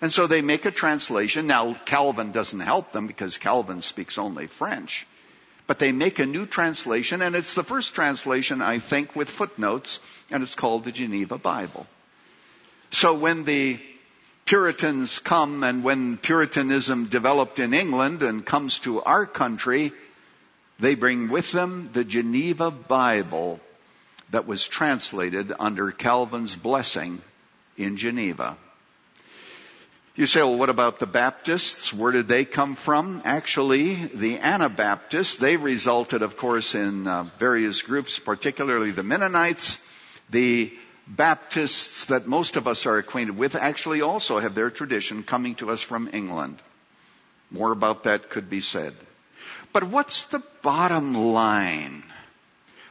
And 0.00 0.12
so 0.12 0.26
they 0.26 0.42
make 0.42 0.64
a 0.64 0.72
translation. 0.72 1.46
Now 1.46 1.74
Calvin 1.84 2.32
doesn't 2.32 2.58
help 2.58 2.90
them 2.90 3.06
because 3.06 3.38
Calvin 3.38 3.80
speaks 3.80 4.18
only 4.18 4.48
French. 4.48 5.06
But 5.66 5.78
they 5.78 5.92
make 5.92 6.18
a 6.18 6.26
new 6.26 6.46
translation 6.46 7.22
and 7.22 7.36
it's 7.36 7.54
the 7.54 7.64
first 7.64 7.94
translation, 7.94 8.60
I 8.60 8.78
think, 8.78 9.14
with 9.14 9.30
footnotes 9.30 10.00
and 10.30 10.42
it's 10.42 10.54
called 10.54 10.84
the 10.84 10.92
Geneva 10.92 11.38
Bible. 11.38 11.86
So 12.90 13.14
when 13.14 13.44
the 13.44 13.78
Puritans 14.44 15.18
come 15.18 15.62
and 15.62 15.84
when 15.84 16.16
Puritanism 16.18 17.06
developed 17.06 17.58
in 17.58 17.74
England 17.74 18.22
and 18.22 18.44
comes 18.44 18.80
to 18.80 19.02
our 19.02 19.24
country, 19.24 19.92
they 20.78 20.94
bring 20.94 21.28
with 21.28 21.52
them 21.52 21.90
the 21.92 22.04
Geneva 22.04 22.70
Bible 22.70 23.60
that 24.30 24.46
was 24.46 24.66
translated 24.66 25.52
under 25.58 25.92
Calvin's 25.92 26.56
blessing 26.56 27.22
in 27.76 27.96
Geneva. 27.96 28.56
You 30.14 30.26
say, 30.26 30.42
well, 30.42 30.58
what 30.58 30.68
about 30.68 30.98
the 30.98 31.06
Baptists? 31.06 31.90
Where 31.90 32.12
did 32.12 32.28
they 32.28 32.44
come 32.44 32.74
from? 32.74 33.22
Actually, 33.24 33.94
the 33.94 34.38
Anabaptists, 34.40 35.36
they 35.36 35.56
resulted, 35.56 36.20
of 36.20 36.36
course, 36.36 36.74
in 36.74 37.06
uh, 37.06 37.24
various 37.38 37.80
groups, 37.80 38.18
particularly 38.18 38.90
the 38.90 39.02
Mennonites. 39.02 39.82
The 40.28 40.70
Baptists 41.06 42.04
that 42.06 42.26
most 42.26 42.56
of 42.56 42.68
us 42.68 42.84
are 42.84 42.98
acquainted 42.98 43.38
with 43.38 43.56
actually 43.56 44.02
also 44.02 44.38
have 44.38 44.54
their 44.54 44.70
tradition 44.70 45.22
coming 45.22 45.54
to 45.56 45.70
us 45.70 45.80
from 45.80 46.10
England. 46.12 46.58
More 47.50 47.72
about 47.72 48.04
that 48.04 48.28
could 48.28 48.50
be 48.50 48.60
said. 48.60 48.94
But 49.72 49.84
what's 49.84 50.24
the 50.24 50.42
bottom 50.60 51.14
line? 51.32 52.02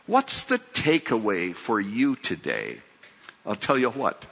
What's 0.08 0.44
the 0.44 0.58
takeaway 0.58 1.54
for 1.54 1.80
you 1.80 2.16
today? 2.16 2.80
I'll 3.46 3.56
tell 3.56 3.78
you 3.78 3.92
what. 3.92 4.26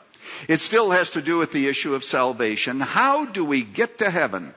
It 0.47 0.61
still 0.61 0.91
has 0.91 1.11
to 1.11 1.21
do 1.21 1.37
with 1.37 1.51
the 1.51 1.67
issue 1.67 1.95
of 1.95 2.03
salvation. 2.03 2.79
How 2.79 3.25
do 3.25 3.43
we 3.43 3.63
get 3.63 3.99
to 3.99 4.09
heaven? 4.09 4.53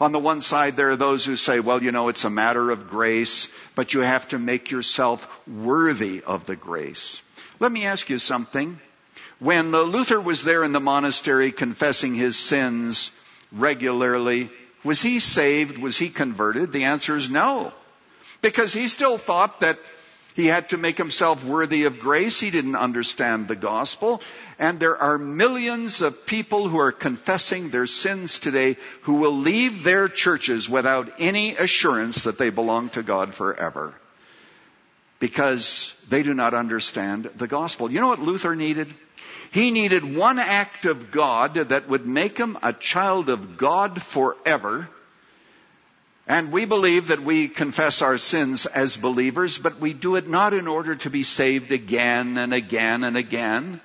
On 0.00 0.12
the 0.12 0.18
one 0.18 0.40
side, 0.40 0.76
there 0.76 0.90
are 0.90 0.96
those 0.96 1.24
who 1.24 1.36
say, 1.36 1.60
well, 1.60 1.82
you 1.82 1.92
know, 1.92 2.08
it's 2.08 2.24
a 2.24 2.30
matter 2.30 2.70
of 2.70 2.88
grace, 2.88 3.48
but 3.74 3.94
you 3.94 4.00
have 4.00 4.26
to 4.28 4.38
make 4.38 4.70
yourself 4.70 5.28
worthy 5.46 6.22
of 6.22 6.46
the 6.46 6.56
grace. 6.56 7.22
Let 7.60 7.70
me 7.70 7.84
ask 7.84 8.10
you 8.10 8.18
something. 8.18 8.80
When 9.38 9.70
Luther 9.70 10.20
was 10.20 10.42
there 10.42 10.64
in 10.64 10.72
the 10.72 10.80
monastery 10.80 11.52
confessing 11.52 12.14
his 12.14 12.36
sins 12.36 13.12
regularly, 13.52 14.50
was 14.82 15.00
he 15.00 15.20
saved? 15.20 15.78
Was 15.78 15.96
he 15.96 16.08
converted? 16.08 16.72
The 16.72 16.84
answer 16.84 17.16
is 17.16 17.30
no. 17.30 17.72
Because 18.42 18.72
he 18.72 18.88
still 18.88 19.16
thought 19.16 19.60
that 19.60 19.78
he 20.34 20.46
had 20.46 20.70
to 20.70 20.76
make 20.76 20.98
himself 20.98 21.44
worthy 21.44 21.84
of 21.84 22.00
grace. 22.00 22.40
He 22.40 22.50
didn't 22.50 22.74
understand 22.74 23.46
the 23.46 23.54
gospel. 23.54 24.20
And 24.58 24.80
there 24.80 24.96
are 24.96 25.16
millions 25.16 26.02
of 26.02 26.26
people 26.26 26.68
who 26.68 26.78
are 26.78 26.90
confessing 26.92 27.70
their 27.70 27.86
sins 27.86 28.40
today 28.40 28.76
who 29.02 29.14
will 29.14 29.32
leave 29.32 29.84
their 29.84 30.08
churches 30.08 30.68
without 30.68 31.08
any 31.20 31.54
assurance 31.56 32.24
that 32.24 32.36
they 32.36 32.50
belong 32.50 32.88
to 32.90 33.04
God 33.04 33.32
forever. 33.32 33.94
Because 35.20 35.94
they 36.08 36.24
do 36.24 36.34
not 36.34 36.52
understand 36.52 37.30
the 37.36 37.46
gospel. 37.46 37.90
You 37.90 38.00
know 38.00 38.08
what 38.08 38.18
Luther 38.18 38.56
needed? 38.56 38.92
He 39.52 39.70
needed 39.70 40.16
one 40.16 40.40
act 40.40 40.84
of 40.84 41.12
God 41.12 41.54
that 41.54 41.88
would 41.88 42.08
make 42.08 42.36
him 42.36 42.58
a 42.60 42.72
child 42.72 43.28
of 43.28 43.56
God 43.56 44.02
forever 44.02 44.88
and 46.26 46.52
we 46.52 46.64
believe 46.64 47.08
that 47.08 47.22
we 47.22 47.48
confess 47.48 48.00
our 48.00 48.16
sins 48.16 48.64
as 48.66 48.96
believers, 48.96 49.58
but 49.58 49.78
we 49.78 49.92
do 49.92 50.16
it 50.16 50.26
not 50.26 50.54
in 50.54 50.66
order 50.66 50.96
to 50.96 51.10
be 51.10 51.22
saved 51.22 51.70
again 51.70 52.38
and 52.38 52.54
again 52.54 53.04
and 53.04 53.16
again, 53.16 53.80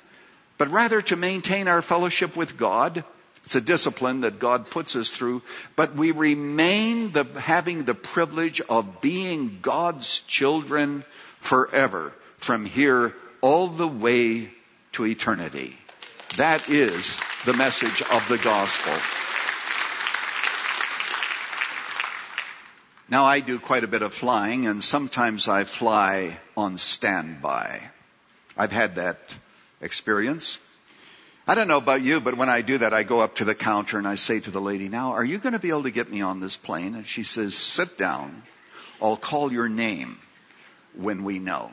but 0.57 0.69
rather 0.69 1.01
to 1.01 1.15
maintain 1.17 1.67
our 1.67 1.81
fellowship 1.81 2.37
with 2.37 2.57
God. 2.57 3.03
It's 3.43 3.55
a 3.55 3.61
discipline 3.61 4.21
that 4.21 4.39
God 4.39 4.69
puts 4.69 4.95
us 4.95 5.09
through, 5.09 5.41
but 5.75 5.95
we 5.95 6.11
remain 6.11 7.11
the, 7.11 7.25
having 7.37 7.83
the 7.83 7.93
privilege 7.93 8.61
of 8.61 9.01
being 9.01 9.59
God's 9.61 10.21
children 10.21 11.03
forever, 11.41 12.13
from 12.37 12.65
here 12.65 13.13
all 13.41 13.67
the 13.67 13.87
way 13.87 14.49
to 14.93 15.05
eternity. 15.05 15.75
That 16.37 16.69
is 16.69 17.19
the 17.45 17.53
message 17.53 18.01
of 18.01 18.25
the 18.29 18.37
gospel. 18.37 19.28
Now 23.11 23.25
I 23.25 23.39
do 23.39 23.57
quite 23.57 23.83
a 23.83 23.87
bit 23.87 24.03
of 24.03 24.13
flying 24.13 24.67
and 24.67 24.83
sometimes 24.83 25.47
I 25.47 25.63
fly 25.63 26.37
on 26.55 26.77
standby. 26.77 27.81
I've 28.55 28.71
had 28.71 28.95
that 28.95 29.17
experience. 29.81 30.59
I 31.47 31.55
don't 31.55 31.67
know 31.67 31.77
about 31.77 32.03
you, 32.03 32.19
but 32.19 32.37
when 32.37 32.49
I 32.49 32.61
do 32.61 32.77
that, 32.77 32.93
I 32.93 33.01
go 33.01 33.21
up 33.21 33.35
to 33.35 33.45
the 33.45 33.55
counter 33.55 33.97
and 33.97 34.07
I 34.07 34.13
say 34.13 34.39
to 34.41 34.51
the 34.51 34.61
lady, 34.61 34.89
now, 34.89 35.13
are 35.13 35.23
you 35.25 35.39
going 35.39 35.53
to 35.53 35.59
be 35.59 35.69
able 35.69 35.83
to 35.83 35.91
get 35.91 36.11
me 36.11 36.21
on 36.21 36.39
this 36.39 36.55
plane? 36.55 36.93
And 36.93 37.07
she 37.07 37.23
says, 37.23 37.55
sit 37.55 37.97
down. 37.97 38.43
I'll 39.01 39.17
call 39.17 39.51
your 39.51 39.69
name 39.69 40.19
when 40.93 41.23
we 41.23 41.39
know. 41.39 41.71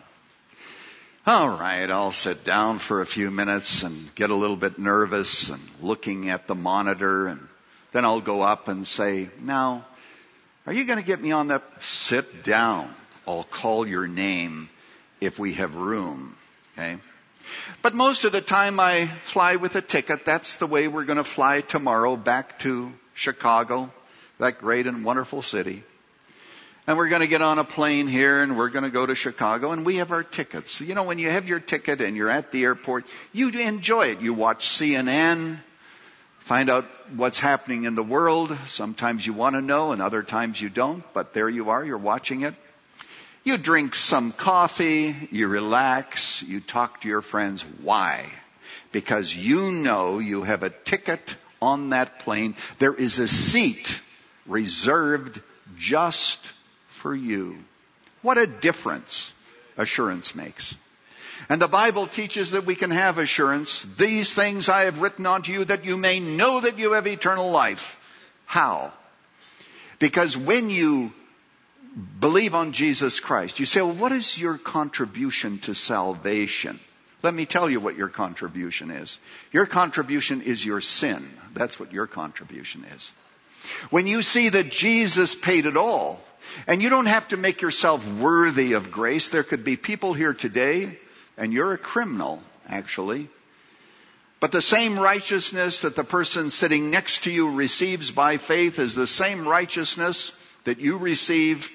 All 1.26 1.50
right, 1.50 1.90
I'll 1.90 2.12
sit 2.12 2.44
down 2.44 2.78
for 2.78 3.02
a 3.02 3.06
few 3.06 3.30
minutes 3.30 3.82
and 3.82 4.14
get 4.14 4.30
a 4.30 4.34
little 4.34 4.56
bit 4.56 4.78
nervous 4.78 5.50
and 5.50 5.60
looking 5.82 6.30
at 6.30 6.46
the 6.46 6.54
monitor 6.54 7.26
and 7.26 7.46
then 7.92 8.06
I'll 8.06 8.22
go 8.22 8.40
up 8.40 8.68
and 8.68 8.86
say, 8.86 9.28
now, 9.40 9.84
are 10.66 10.72
you 10.72 10.84
going 10.84 10.98
to 10.98 11.04
get 11.04 11.20
me 11.20 11.32
on 11.32 11.48
that? 11.48 11.62
Sit 11.80 12.42
down. 12.42 12.92
I'll 13.26 13.44
call 13.44 13.86
your 13.86 14.06
name 14.06 14.68
if 15.20 15.38
we 15.38 15.54
have 15.54 15.74
room. 15.76 16.36
Okay? 16.72 16.96
But 17.82 17.94
most 17.94 18.24
of 18.24 18.32
the 18.32 18.40
time 18.40 18.80
I 18.80 19.06
fly 19.22 19.56
with 19.56 19.76
a 19.76 19.82
ticket. 19.82 20.24
That's 20.24 20.56
the 20.56 20.66
way 20.66 20.88
we're 20.88 21.04
going 21.04 21.18
to 21.18 21.24
fly 21.24 21.60
tomorrow 21.60 22.16
back 22.16 22.58
to 22.60 22.92
Chicago, 23.14 23.92
that 24.38 24.58
great 24.58 24.86
and 24.86 25.04
wonderful 25.04 25.42
city. 25.42 25.82
And 26.86 26.96
we're 26.96 27.08
going 27.08 27.20
to 27.20 27.26
get 27.26 27.42
on 27.42 27.58
a 27.58 27.64
plane 27.64 28.06
here 28.06 28.42
and 28.42 28.56
we're 28.56 28.68
going 28.68 28.84
to 28.84 28.90
go 28.90 29.04
to 29.04 29.16
Chicago 29.16 29.72
and 29.72 29.84
we 29.84 29.96
have 29.96 30.12
our 30.12 30.22
tickets. 30.22 30.80
You 30.80 30.94
know, 30.94 31.02
when 31.02 31.18
you 31.18 31.30
have 31.30 31.48
your 31.48 31.58
ticket 31.58 32.00
and 32.00 32.16
you're 32.16 32.30
at 32.30 32.52
the 32.52 32.62
airport, 32.62 33.06
you 33.32 33.48
enjoy 33.48 34.08
it. 34.08 34.20
You 34.20 34.34
watch 34.34 34.68
CNN, 34.68 35.58
find 36.46 36.70
out 36.70 36.84
what's 37.16 37.40
happening 37.40 37.86
in 37.86 37.96
the 37.96 38.04
world. 38.04 38.56
Sometimes 38.66 39.26
you 39.26 39.32
want 39.32 39.56
to 39.56 39.60
know 39.60 39.90
and 39.90 40.00
other 40.00 40.22
times 40.22 40.62
you 40.62 40.68
don't, 40.68 41.02
but 41.12 41.34
there 41.34 41.48
you 41.48 41.70
are, 41.70 41.84
you're 41.84 41.98
watching 41.98 42.42
it. 42.42 42.54
You 43.42 43.56
drink 43.56 43.96
some 43.96 44.30
coffee, 44.30 45.16
you 45.32 45.48
relax, 45.48 46.44
you 46.44 46.60
talk 46.60 47.00
to 47.00 47.08
your 47.08 47.20
friends. 47.20 47.62
Why? 47.82 48.24
Because 48.92 49.34
you 49.34 49.72
know 49.72 50.20
you 50.20 50.44
have 50.44 50.62
a 50.62 50.70
ticket 50.70 51.34
on 51.60 51.90
that 51.90 52.20
plane. 52.20 52.54
There 52.78 52.94
is 52.94 53.18
a 53.18 53.26
seat 53.26 54.00
reserved 54.46 55.42
just 55.76 56.48
for 56.90 57.12
you. 57.12 57.58
What 58.22 58.38
a 58.38 58.46
difference 58.46 59.34
assurance 59.76 60.36
makes. 60.36 60.76
And 61.48 61.60
the 61.60 61.68
Bible 61.68 62.06
teaches 62.06 62.52
that 62.52 62.66
we 62.66 62.74
can 62.74 62.90
have 62.90 63.18
assurance. 63.18 63.82
These 63.82 64.34
things 64.34 64.68
I 64.68 64.84
have 64.84 65.00
written 65.00 65.26
unto 65.26 65.52
you 65.52 65.64
that 65.64 65.84
you 65.84 65.96
may 65.96 66.20
know 66.20 66.60
that 66.60 66.78
you 66.78 66.92
have 66.92 67.06
eternal 67.06 67.50
life. 67.50 68.00
How? 68.46 68.92
Because 69.98 70.36
when 70.36 70.70
you 70.70 71.12
believe 72.20 72.54
on 72.54 72.72
Jesus 72.72 73.20
Christ, 73.20 73.60
you 73.60 73.66
say, 73.66 73.80
well, 73.80 73.92
what 73.92 74.12
is 74.12 74.38
your 74.38 74.58
contribution 74.58 75.58
to 75.60 75.74
salvation? 75.74 76.80
Let 77.22 77.34
me 77.34 77.46
tell 77.46 77.70
you 77.70 77.80
what 77.80 77.96
your 77.96 78.08
contribution 78.08 78.90
is. 78.90 79.18
Your 79.52 79.66
contribution 79.66 80.42
is 80.42 80.64
your 80.64 80.80
sin. 80.80 81.28
That's 81.54 81.80
what 81.80 81.92
your 81.92 82.06
contribution 82.06 82.84
is. 82.96 83.12
When 83.90 84.06
you 84.06 84.22
see 84.22 84.50
that 84.50 84.70
Jesus 84.70 85.34
paid 85.34 85.66
it 85.66 85.76
all, 85.76 86.20
and 86.66 86.82
you 86.82 86.88
don't 86.88 87.06
have 87.06 87.28
to 87.28 87.36
make 87.36 87.62
yourself 87.62 88.10
worthy 88.14 88.74
of 88.74 88.90
grace, 88.90 89.30
there 89.30 89.42
could 89.42 89.64
be 89.64 89.76
people 89.76 90.12
here 90.12 90.34
today 90.34 90.98
and 91.36 91.52
you're 91.52 91.72
a 91.72 91.78
criminal, 91.78 92.42
actually. 92.68 93.28
But 94.40 94.52
the 94.52 94.62
same 94.62 94.98
righteousness 94.98 95.82
that 95.82 95.96
the 95.96 96.04
person 96.04 96.50
sitting 96.50 96.90
next 96.90 97.24
to 97.24 97.30
you 97.30 97.52
receives 97.54 98.10
by 98.10 98.36
faith 98.36 98.78
is 98.78 98.94
the 98.94 99.06
same 99.06 99.48
righteousness 99.48 100.32
that 100.64 100.78
you 100.78 100.98
receive. 100.98 101.70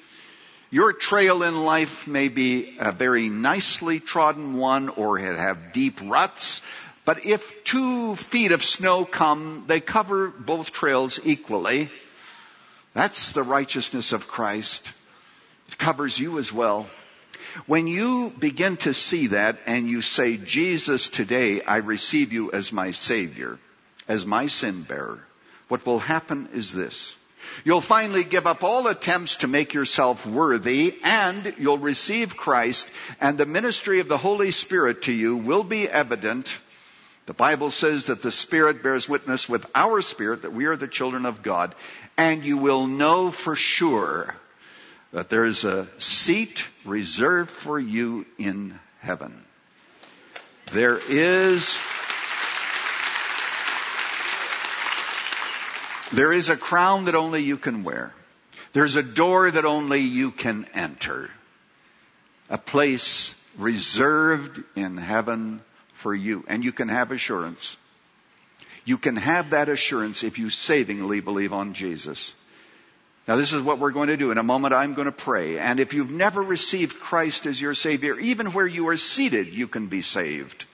Your 0.70 0.94
trail 0.94 1.44
in 1.44 1.64
life 1.64 2.08
may 2.08 2.28
be 2.28 2.78
a 2.80 2.92
very 2.92 3.30
nicely 3.30 4.00
trodden 4.00 4.54
one 4.54 4.90
or 4.90 5.20
it 5.20 5.38
have 5.38 5.74
deep 5.74 6.00
ruts, 6.06 6.62
but 7.04 7.26
if 7.26 7.64
two 7.64 8.16
feet 8.16 8.52
of 8.52 8.64
snow 8.64 9.06
come, 9.06 9.66
they 9.68 9.80
cover 9.80 10.28
both 10.30 10.72
trails 10.72 11.20
equally. 11.24 11.90
That's 12.94 13.32
the 13.32 13.44
righteousness 13.44 14.12
of 14.12 14.28
Christ. 14.28 14.92
It 15.68 15.78
covers 15.78 16.20
you 16.20 16.38
as 16.38 16.54
well. 16.54 16.88
When 17.66 17.88
you 17.88 18.32
begin 18.40 18.78
to 18.78 18.94
see 18.94 19.28
that 19.28 19.58
and 19.66 19.90
you 19.90 20.02
say, 20.02 20.38
Jesus, 20.38 21.10
today 21.10 21.62
I 21.62 21.78
receive 21.78 22.34
you 22.34 22.52
as 22.52 22.72
my 22.72 22.92
Savior, 22.92 23.60
as 24.08 24.26
my 24.26 24.48
sin 24.48 24.84
bearer, 24.84 25.20
what 25.68 25.86
will 25.86 26.00
happen 26.00 26.50
is 26.54 26.74
this. 26.74 27.16
You'll 27.64 27.82
finally 27.82 28.24
give 28.24 28.48
up 28.48 28.64
all 28.64 28.88
attempts 28.88 29.38
to 29.38 29.48
make 29.48 29.74
yourself 29.74 30.26
worthy 30.26 30.98
and 31.04 31.54
you'll 31.58 31.78
receive 31.78 32.38
Christ 32.38 32.90
and 33.20 33.38
the 33.38 33.46
ministry 33.46 34.00
of 34.00 34.08
the 34.08 34.18
Holy 34.18 34.52
Spirit 34.52 35.04
to 35.04 35.12
you 35.12 35.36
will 35.36 35.64
be 35.64 35.90
evident. 35.90 36.58
The 37.26 37.34
Bible 37.34 37.70
says 37.70 38.08
that 38.08 38.22
the 38.22 38.32
Spirit 38.32 38.84
bears 38.84 39.10
witness 39.10 39.50
with 39.50 39.70
our 39.76 40.02
spirit 40.02 40.44
that 40.44 40.54
we 40.54 40.66
are 40.66 40.78
the 40.78 40.88
children 40.88 41.26
of 41.26 41.44
God 41.44 41.76
and 42.18 42.44
you 42.44 42.58
will 42.58 42.88
know 42.88 43.32
for 43.32 43.56
sure 43.56 44.36
that 45.12 45.30
there 45.30 45.46
is 45.46 45.66
a 45.66 45.88
seat 45.98 46.68
reserved 46.86 47.50
for 47.50 47.80
you 47.80 48.26
in 48.38 48.80
heaven. 49.00 49.44
There 50.72 50.98
is 51.10 51.78
There 56.14 56.34
is 56.34 56.50
a 56.50 56.58
crown 56.58 57.06
that 57.06 57.16
only 57.16 57.42
you 57.42 57.58
can 57.58 57.84
wear. 57.84 58.14
There's 58.74 58.98
a 58.98 59.04
door 59.04 59.50
that 59.50 59.64
only 59.64 60.02
you 60.02 60.32
can 60.32 60.66
enter. 60.74 61.30
A 62.50 62.58
place 62.58 63.34
reserved 63.58 64.62
in 64.76 64.98
heaven 64.98 65.62
for 65.94 66.14
you. 66.14 66.44
And 66.50 66.66
you 66.66 66.74
can 66.74 66.90
have 66.90 67.12
assurance. 67.14 67.78
You 68.84 68.98
can 68.98 69.16
have 69.16 69.52
that 69.52 69.70
assurance 69.70 70.24
if 70.24 70.38
you 70.38 70.50
savingly 70.50 71.22
believe 71.22 71.54
on 71.54 71.74
Jesus. 71.74 72.34
Now 73.28 73.36
this 73.36 73.54
is 73.54 73.62
what 73.62 73.80
we're 73.80 73.92
going 73.92 74.08
to 74.08 74.18
do. 74.18 74.32
In 74.32 74.38
a 74.38 74.44
moment 74.44 74.74
I'm 74.74 74.94
going 74.94 75.06
to 75.06 75.12
pray. 75.12 75.60
And 75.60 75.80
if 75.80 75.94
you've 75.94 76.12
never 76.12 76.42
received 76.42 77.00
Christ 77.00 77.46
as 77.46 77.62
your 77.62 77.76
Savior, 77.76 78.20
even 78.20 78.54
where 78.54 78.68
you 78.68 78.88
are 78.90 78.98
seated, 78.98 79.48
you 79.48 79.68
can 79.68 79.88
be 79.88 80.02
saved. 80.02 80.66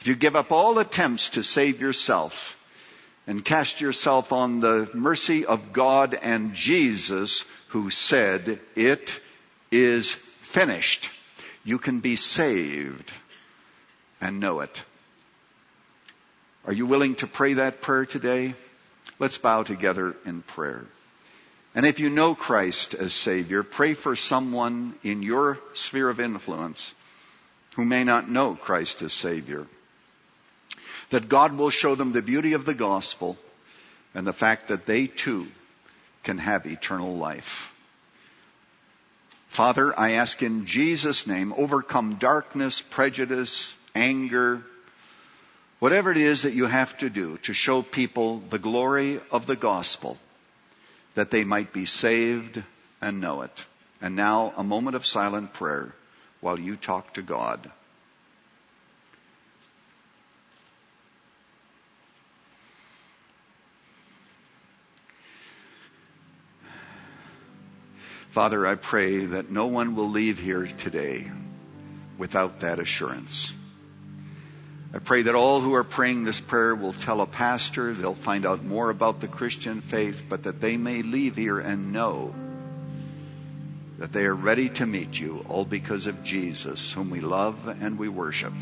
If 0.00 0.08
you 0.08 0.14
give 0.14 0.36
up 0.36 0.52
all 0.52 0.78
attempts 0.78 1.30
to 1.30 1.42
save 1.42 1.80
yourself 1.80 2.60
and 3.26 3.44
cast 3.44 3.80
yourself 3.80 4.32
on 4.32 4.60
the 4.60 4.88
mercy 4.92 5.46
of 5.46 5.72
God 5.72 6.14
and 6.14 6.54
Jesus 6.54 7.44
who 7.68 7.90
said, 7.90 8.60
it 8.74 9.20
is 9.70 10.12
finished, 10.42 11.10
you 11.64 11.78
can 11.78 12.00
be 12.00 12.16
saved 12.16 13.12
and 14.20 14.40
know 14.40 14.60
it. 14.60 14.82
Are 16.66 16.72
you 16.72 16.86
willing 16.86 17.14
to 17.16 17.26
pray 17.26 17.54
that 17.54 17.80
prayer 17.80 18.06
today? 18.06 18.54
Let's 19.18 19.38
bow 19.38 19.62
together 19.62 20.16
in 20.24 20.42
prayer. 20.42 20.84
And 21.76 21.86
if 21.86 22.00
you 22.00 22.10
know 22.10 22.34
Christ 22.34 22.94
as 22.94 23.12
Savior, 23.12 23.62
pray 23.62 23.94
for 23.94 24.16
someone 24.16 24.94
in 25.04 25.22
your 25.22 25.58
sphere 25.74 26.08
of 26.08 26.18
influence 26.18 26.94
who 27.76 27.84
may 27.84 28.02
not 28.02 28.28
know 28.28 28.56
Christ 28.56 29.02
as 29.02 29.12
Savior. 29.12 29.66
That 31.10 31.28
God 31.28 31.52
will 31.52 31.70
show 31.70 31.94
them 31.94 32.12
the 32.12 32.22
beauty 32.22 32.54
of 32.54 32.64
the 32.64 32.74
gospel 32.74 33.36
and 34.14 34.26
the 34.26 34.32
fact 34.32 34.68
that 34.68 34.86
they 34.86 35.06
too 35.06 35.46
can 36.24 36.38
have 36.38 36.66
eternal 36.66 37.16
life. 37.16 37.72
Father, 39.48 39.96
I 39.98 40.12
ask 40.12 40.42
in 40.42 40.66
Jesus' 40.66 41.26
name, 41.26 41.54
overcome 41.56 42.16
darkness, 42.16 42.80
prejudice, 42.80 43.74
anger, 43.94 44.64
Whatever 45.78 46.10
it 46.10 46.16
is 46.16 46.42
that 46.42 46.54
you 46.54 46.66
have 46.66 46.96
to 46.98 47.10
do 47.10 47.36
to 47.38 47.52
show 47.52 47.82
people 47.82 48.38
the 48.38 48.58
glory 48.58 49.20
of 49.30 49.44
the 49.44 49.56
gospel, 49.56 50.18
that 51.16 51.30
they 51.30 51.44
might 51.44 51.72
be 51.72 51.86
saved 51.86 52.62
and 53.00 53.20
know 53.20 53.42
it. 53.42 53.66
And 54.00 54.14
now 54.14 54.52
a 54.56 54.62
moment 54.62 54.96
of 54.96 55.04
silent 55.04 55.54
prayer 55.54 55.92
while 56.40 56.60
you 56.60 56.76
talk 56.76 57.14
to 57.14 57.22
God. 57.22 57.70
Father, 68.28 68.66
I 68.66 68.74
pray 68.74 69.24
that 69.24 69.50
no 69.50 69.68
one 69.68 69.96
will 69.96 70.10
leave 70.10 70.38
here 70.38 70.66
today 70.66 71.30
without 72.18 72.60
that 72.60 72.78
assurance. 72.78 73.50
I 74.96 74.98
pray 74.98 75.20
that 75.20 75.34
all 75.34 75.60
who 75.60 75.74
are 75.74 75.84
praying 75.84 76.24
this 76.24 76.40
prayer 76.40 76.74
will 76.74 76.94
tell 76.94 77.20
a 77.20 77.26
pastor, 77.26 77.92
they'll 77.92 78.14
find 78.14 78.46
out 78.46 78.64
more 78.64 78.88
about 78.88 79.20
the 79.20 79.28
Christian 79.28 79.82
faith, 79.82 80.24
but 80.26 80.44
that 80.44 80.58
they 80.58 80.78
may 80.78 81.02
leave 81.02 81.36
here 81.36 81.58
and 81.58 81.92
know 81.92 82.34
that 83.98 84.10
they 84.10 84.24
are 84.24 84.34
ready 84.34 84.70
to 84.70 84.86
meet 84.86 85.20
you, 85.20 85.44
all 85.50 85.66
because 85.66 86.06
of 86.06 86.24
Jesus, 86.24 86.90
whom 86.94 87.10
we 87.10 87.20
love 87.20 87.68
and 87.68 87.98
we 87.98 88.08
worship. 88.08 88.54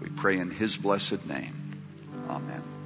We 0.00 0.10
pray 0.10 0.38
in 0.38 0.52
his 0.52 0.76
blessed 0.76 1.26
name. 1.26 1.82
Amen. 2.28 2.79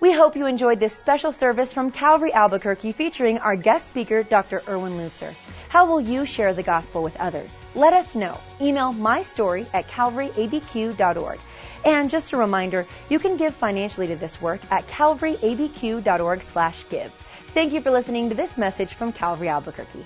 We 0.00 0.12
hope 0.12 0.36
you 0.36 0.46
enjoyed 0.46 0.78
this 0.78 0.96
special 0.96 1.32
service 1.32 1.72
from 1.72 1.90
Calvary 1.90 2.32
Albuquerque 2.32 2.92
featuring 2.92 3.38
our 3.38 3.56
guest 3.56 3.88
speaker, 3.88 4.22
Dr. 4.22 4.62
Erwin 4.68 4.92
Lutzer. 4.92 5.34
How 5.68 5.86
will 5.86 6.00
you 6.00 6.24
share 6.24 6.54
the 6.54 6.62
gospel 6.62 7.02
with 7.02 7.16
others? 7.16 7.58
Let 7.74 7.92
us 7.92 8.14
know. 8.14 8.38
Email 8.60 8.92
my 8.92 9.22
story 9.22 9.66
at 9.74 9.88
calvaryabq.org. 9.88 11.40
And 11.84 12.10
just 12.10 12.32
a 12.32 12.36
reminder, 12.36 12.86
you 13.08 13.18
can 13.18 13.36
give 13.36 13.54
financially 13.56 14.06
to 14.06 14.16
this 14.16 14.40
work 14.40 14.60
at 14.70 14.86
calvaryabq.org 14.86 16.42
slash 16.42 16.88
give. 16.88 17.12
Thank 17.52 17.72
you 17.72 17.80
for 17.80 17.90
listening 17.90 18.28
to 18.28 18.36
this 18.36 18.56
message 18.56 18.94
from 18.94 19.12
Calvary 19.12 19.48
Albuquerque. 19.48 20.04